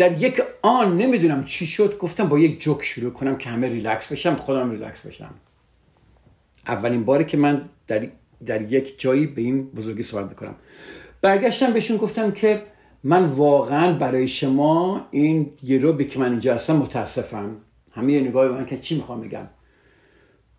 در 0.00 0.22
یک 0.22 0.42
آن 0.62 0.96
نمی‌دونم 0.96 1.44
چی 1.44 1.66
شد 1.66 1.98
گفتم 1.98 2.28
با 2.28 2.38
یک 2.38 2.60
جوک 2.60 2.82
شروع 2.82 3.10
کنم 3.12 3.36
که 3.36 3.50
همه 3.50 3.68
ریلکس 3.68 4.12
بشم 4.12 4.34
خودم 4.34 4.70
ریلکس 4.70 5.00
بشم. 5.00 5.34
اولین 6.66 7.04
باری 7.04 7.24
که 7.24 7.36
من 7.36 7.68
در, 7.86 8.08
در 8.46 8.72
یک 8.72 9.00
جایی 9.00 9.26
به 9.26 9.42
این 9.42 9.62
بزرگی 9.70 10.02
صحبت 10.02 10.30
بکنم 10.30 10.54
برگشتم 11.20 11.72
بهشون 11.72 11.96
گفتم 11.96 12.30
که 12.30 12.62
من 13.04 13.24
واقعا 13.24 13.92
برای 13.92 14.28
شما 14.28 15.06
این 15.10 15.52
یه 15.62 15.78
رو 15.78 16.02
که 16.02 16.18
من 16.18 16.30
اینجا 16.30 16.54
هستم 16.54 16.76
متاسفم. 16.76 17.56
همه 17.92 18.12
یه 18.12 18.20
نگاه 18.20 18.48
من 18.48 18.66
که 18.66 18.78
چی 18.78 18.96
می‌خوام 18.96 19.20
بگم؟ 19.20 19.46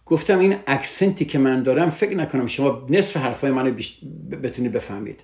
گفتم 0.06 0.40
این 0.40 0.56
اکسنتی 0.68 1.26
که 1.26 1.40
من 1.40 1.64
دارم 1.64 1.90
فکر 1.90 2.16
نکنم 2.16 2.48
شما 2.48 2.88
نصف 2.90 3.18
حرفای 3.18 3.52
منو 3.52 3.74
بتونی 4.44 4.70
بفهمید. 4.70 5.20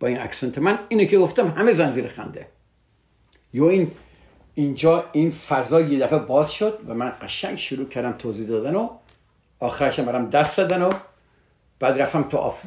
با 0.00 0.06
این 0.08 0.20
اکسنت 0.20 0.58
من 0.58 0.78
اینه 0.88 1.06
که 1.06 1.18
گفتم 1.18 1.48
همه 1.48 1.72
زنزیر 1.72 2.08
خنده. 2.08 2.46
یا 3.52 3.68
این 3.68 3.90
اینجا 4.54 5.04
این 5.12 5.30
فضا 5.30 5.80
یه 5.80 5.98
دفعه 5.98 6.18
باز 6.18 6.52
شد 6.52 6.78
و 6.88 6.94
من 6.94 7.12
قشنگ 7.22 7.58
شروع 7.58 7.88
کردم 7.88 8.12
توضیح 8.12 8.48
دادن 8.48 8.74
و 8.74 8.88
آخرش 9.60 10.00
برام 10.00 10.30
دست 10.30 10.56
دادن 10.56 10.82
و 10.82 10.90
بعد 11.80 12.00
رفتم 12.00 12.22
تو, 12.22 12.36
off... 12.36 12.62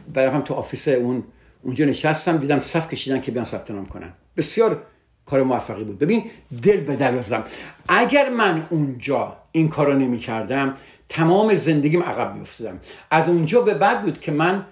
تو 0.46 0.54
office 0.54 0.88
اون 0.88 1.24
اونجا 1.62 1.86
نشستم 1.86 2.38
دیدم 2.38 2.60
صف 2.60 2.90
کشیدن 2.90 3.22
که 3.22 3.32
بیان 3.32 3.46
ثبت 3.46 3.72
نام 3.72 3.86
کنن. 3.86 4.14
بسیار 4.38 4.84
کار 5.26 5.44
موفقی 5.44 5.84
بود. 5.84 6.00
ببین 6.00 6.32
دل 6.64 6.80
به 6.80 6.96
در 6.96 7.44
اگر 7.90 8.30
من 8.30 8.68
اونجا 8.70 9.38
این 9.52 9.70
کارو 9.70 9.94
نمی 9.94 10.20
کردم 10.20 10.78
تمام 11.10 11.56
زندگیم 11.56 12.04
عقب 12.04 12.36
می 12.36 12.42
افتادم 12.42 12.80
از 13.12 13.30
اونجا 13.30 13.62
به 13.62 13.74
بعد 13.74 14.02
بود 14.02 14.20
که 14.20 14.32
من 14.32 14.66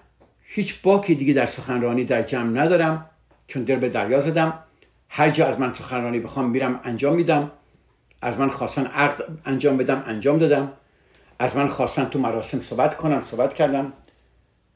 هیچ 0.43 0.82
باکی 0.82 1.16
دیگه 1.16 1.34
در 1.34 1.45
سخنرانی 1.45 2.03
در 2.03 2.22
جمع 2.22 2.62
ندارم 2.62 3.05
چون 3.47 3.64
دل 3.64 3.76
به 3.76 3.89
دریا 3.89 4.20
زدم. 4.20 4.61
هر 5.14 5.30
جا 5.30 5.45
از 5.45 5.59
من 5.59 5.74
سخنرانی 5.74 6.20
بخوام 6.20 6.49
میرم 6.49 6.80
انجام 6.84 7.16
میدم. 7.16 7.51
از 8.22 8.39
من 8.39 8.49
خواستن 8.49 8.86
عقد 8.86 9.24
انجام 9.45 9.78
بدم 9.78 10.03
انجام 10.07 10.38
دادم. 10.38 10.72
از 11.39 11.55
من 11.55 11.68
خواستن 11.68 12.05
تو 12.05 12.20
مراسم 12.20 12.62
صحبت 12.62 12.97
کنم 12.97 13.22
صحبت 13.22 13.53
کردم. 13.53 13.93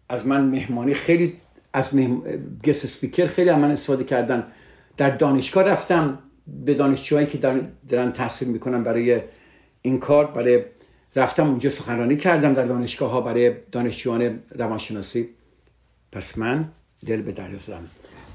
از 0.10 0.28
من 0.28 0.46
مهمانی 0.46 0.94
خیلی 0.94 1.34
از 1.74 1.96
مهم... 1.96 2.22
گست 2.68 2.86
سپیکر 2.86 3.28
خیلی 3.28 3.50
از 3.50 3.58
من 3.58 3.72
استفاده 3.72 4.04
کردن. 4.04 4.48
در 4.98 5.10
دانشگاه 5.10 5.64
رفتم. 5.64 6.20
به 6.48 6.74
دانشجوهایی 6.74 7.28
که 7.28 7.38
دارن 7.90 8.12
تحصیل 8.12 8.48
می‌کنن 8.48 8.84
برای 8.84 9.22
این 9.82 10.00
کار 10.00 10.26
برای 10.26 10.64
رفتم 11.16 11.50
اونجا 11.50 11.70
سخنرانی 11.70 12.18
کردم 12.18 12.54
در 12.54 12.66
دانشگاه 12.66 13.12
ها 13.12 13.22
برای 13.22 13.56
دانشجویان 13.72 14.40
روانشناسی. 14.56 15.30
پس 16.12 16.38
من 16.38 16.66
دل 17.06 17.22
به 17.22 17.32
دریا 17.32 17.60
زدم. 17.68 17.88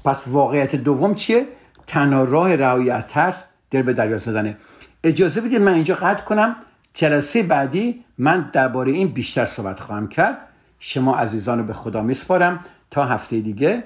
پس 0.05 0.23
واقعیت 0.27 0.75
دوم 0.75 1.15
چیه؟ 1.15 1.45
تنها 1.91 2.23
راه 2.23 2.55
رهایی 2.55 2.89
از 2.89 3.07
ترس 3.07 3.43
دل 3.71 3.81
به 3.81 3.93
دریا 3.93 4.17
زدنه. 4.17 4.57
اجازه 5.03 5.41
بدید 5.41 5.61
من 5.61 5.73
اینجا 5.73 5.95
قطع 5.95 6.23
کنم. 6.23 6.55
جلسه 6.93 7.43
بعدی 7.43 8.03
من 8.17 8.49
درباره 8.53 8.91
این 8.91 9.07
بیشتر 9.07 9.45
صحبت 9.45 9.79
خواهم 9.79 10.07
کرد. 10.07 10.37
شما 10.79 11.15
عزیزان 11.15 11.59
رو 11.59 11.65
به 11.65 11.73
خدا 11.73 12.01
میسپارم. 12.01 12.59
تا 12.91 13.05
هفته 13.05 13.39
دیگه. 13.39 13.83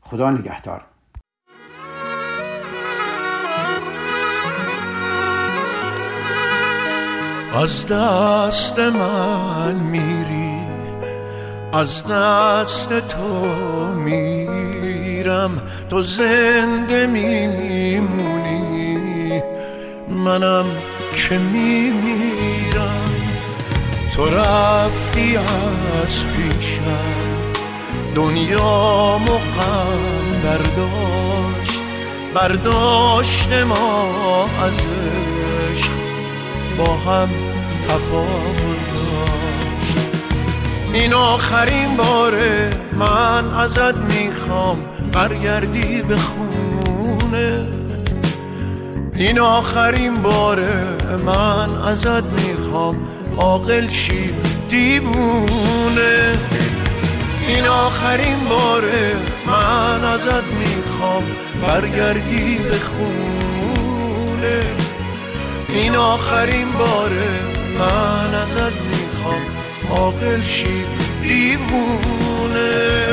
خدا 0.00 0.30
نگهدار. 0.30 0.84
از 7.54 7.86
دست 7.86 8.78
من 8.78 9.74
میری. 9.74 10.54
از 11.72 12.06
دست 12.06 13.08
تو 13.08 13.94
میرم 15.24 15.62
تو 15.90 16.02
زنده 16.02 17.06
میمونی. 17.06 18.62
منم 20.08 20.64
که 21.16 21.38
میمیرم. 21.38 23.10
تو 24.16 24.26
رفتی 24.26 25.36
از 25.36 26.24
پیشم. 26.24 26.80
دنیا 28.14 29.18
مقام 29.18 30.42
برداشت. 30.44 31.80
برداشت 32.34 33.52
ما 33.52 34.48
ازش 34.62 35.88
با 36.78 36.84
هم 36.86 37.28
تفاوت 37.88 38.84
داشت. 38.94 39.98
این 40.92 41.14
آخرین 41.14 41.96
باره 41.96 42.70
من 42.92 43.54
ازت 43.54 43.96
می‌خوام. 43.96 44.93
برگردی 45.14 46.02
به 46.02 46.16
خونه. 46.16 47.66
این 49.16 49.38
آخرین 49.38 50.22
باره 50.22 50.96
من 51.26 51.82
ازت 51.82 52.24
می‌خوام. 52.24 52.96
عاقل 53.36 53.88
شی 53.88 54.30
دیوونه. 54.70 56.32
این 57.48 57.66
آخرین 57.66 58.44
باره 58.48 59.16
من 59.46 60.04
ازت 60.04 60.44
می‌خوام. 60.44 61.22
برگردی 61.62 62.58
به 62.58 62.76
خونه. 62.76 64.60
این 65.68 65.96
آخرین 65.96 66.72
باره 66.72 67.28
من 67.78 68.34
ازت 68.34 68.80
می‌خوام. 68.90 69.42
عاقل 69.90 70.42
شی 70.42 70.84
دیوونه. 71.22 73.03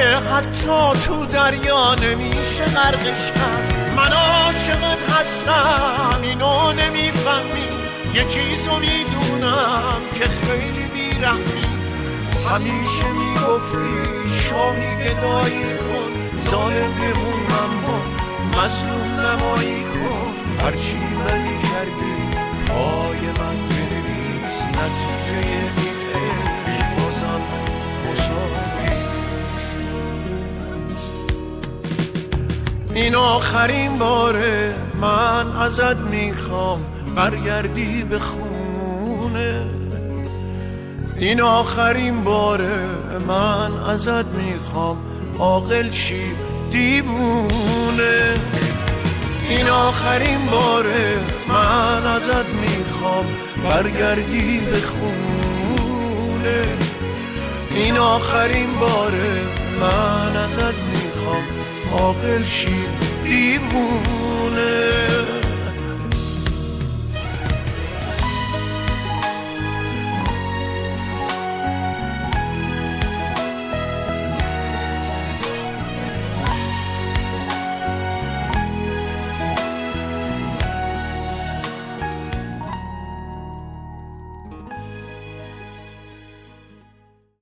حتی 0.00 1.00
تو 1.06 1.26
دریا 1.26 1.94
نمیشه 1.94 2.64
غرقش 2.64 3.32
من 3.96 4.12
عاشقت 4.12 5.20
هستم 5.20 6.20
اینو 6.22 6.72
نمی‌فهمی. 6.72 7.68
یه 8.14 8.24
چیزو 8.24 8.76
می‌دونم 8.78 10.00
که 10.14 10.24
خیلی 10.24 10.82
بیرحمی. 10.94 11.68
همیشه 12.50 13.12
می‌گفتی 13.12 14.28
شاهی 14.28 14.96
گدایی 14.96 15.76
کن 15.78 16.10
ظالم 16.50 16.92
بمون 16.94 17.46
اما 17.62 17.98
مظلوم 18.48 19.20
نمایی 19.20 19.82
کن. 19.82 20.64
هرچی 20.64 20.96
ولی 21.28 21.58
کردی 21.62 22.18
پای 22.66 23.26
من 23.26 23.58
بنویس 23.68 24.56
نتیجه 24.68 25.48
این 25.48 25.70
عشق. 26.14 26.96
بازم 26.96 27.42
این 32.98 33.14
آخرین 33.14 33.98
باره 33.98 34.74
من 35.00 35.56
ازت 35.56 35.96
می‌خوام 35.96 36.80
برگردی 37.16 38.04
به 38.04 38.18
خونه. 38.18 39.66
این 41.18 41.40
آخرین 41.40 42.24
باره 42.24 42.86
من 43.28 43.78
ازت 43.88 44.24
می‌خوام 44.24 44.96
عاقل 45.38 45.90
شی 45.90 46.32
دیوونه. 46.72 48.34
این 49.48 49.68
آخرین 49.68 50.46
باره 50.46 51.18
من 51.48 52.06
ازت 52.06 52.48
می‌خوام 52.48 53.24
برگردی 53.64 54.58
به 54.58 54.80
خونه. 54.80 56.62
این 57.70 57.98
آخرین 57.98 58.70
باره 58.80 59.42
من 59.80 60.36
ازت 60.36 60.74
می‌خوام 60.92 61.57
عاقل 61.92 62.44
شی 62.44 62.84
دیوونه. 63.24 65.07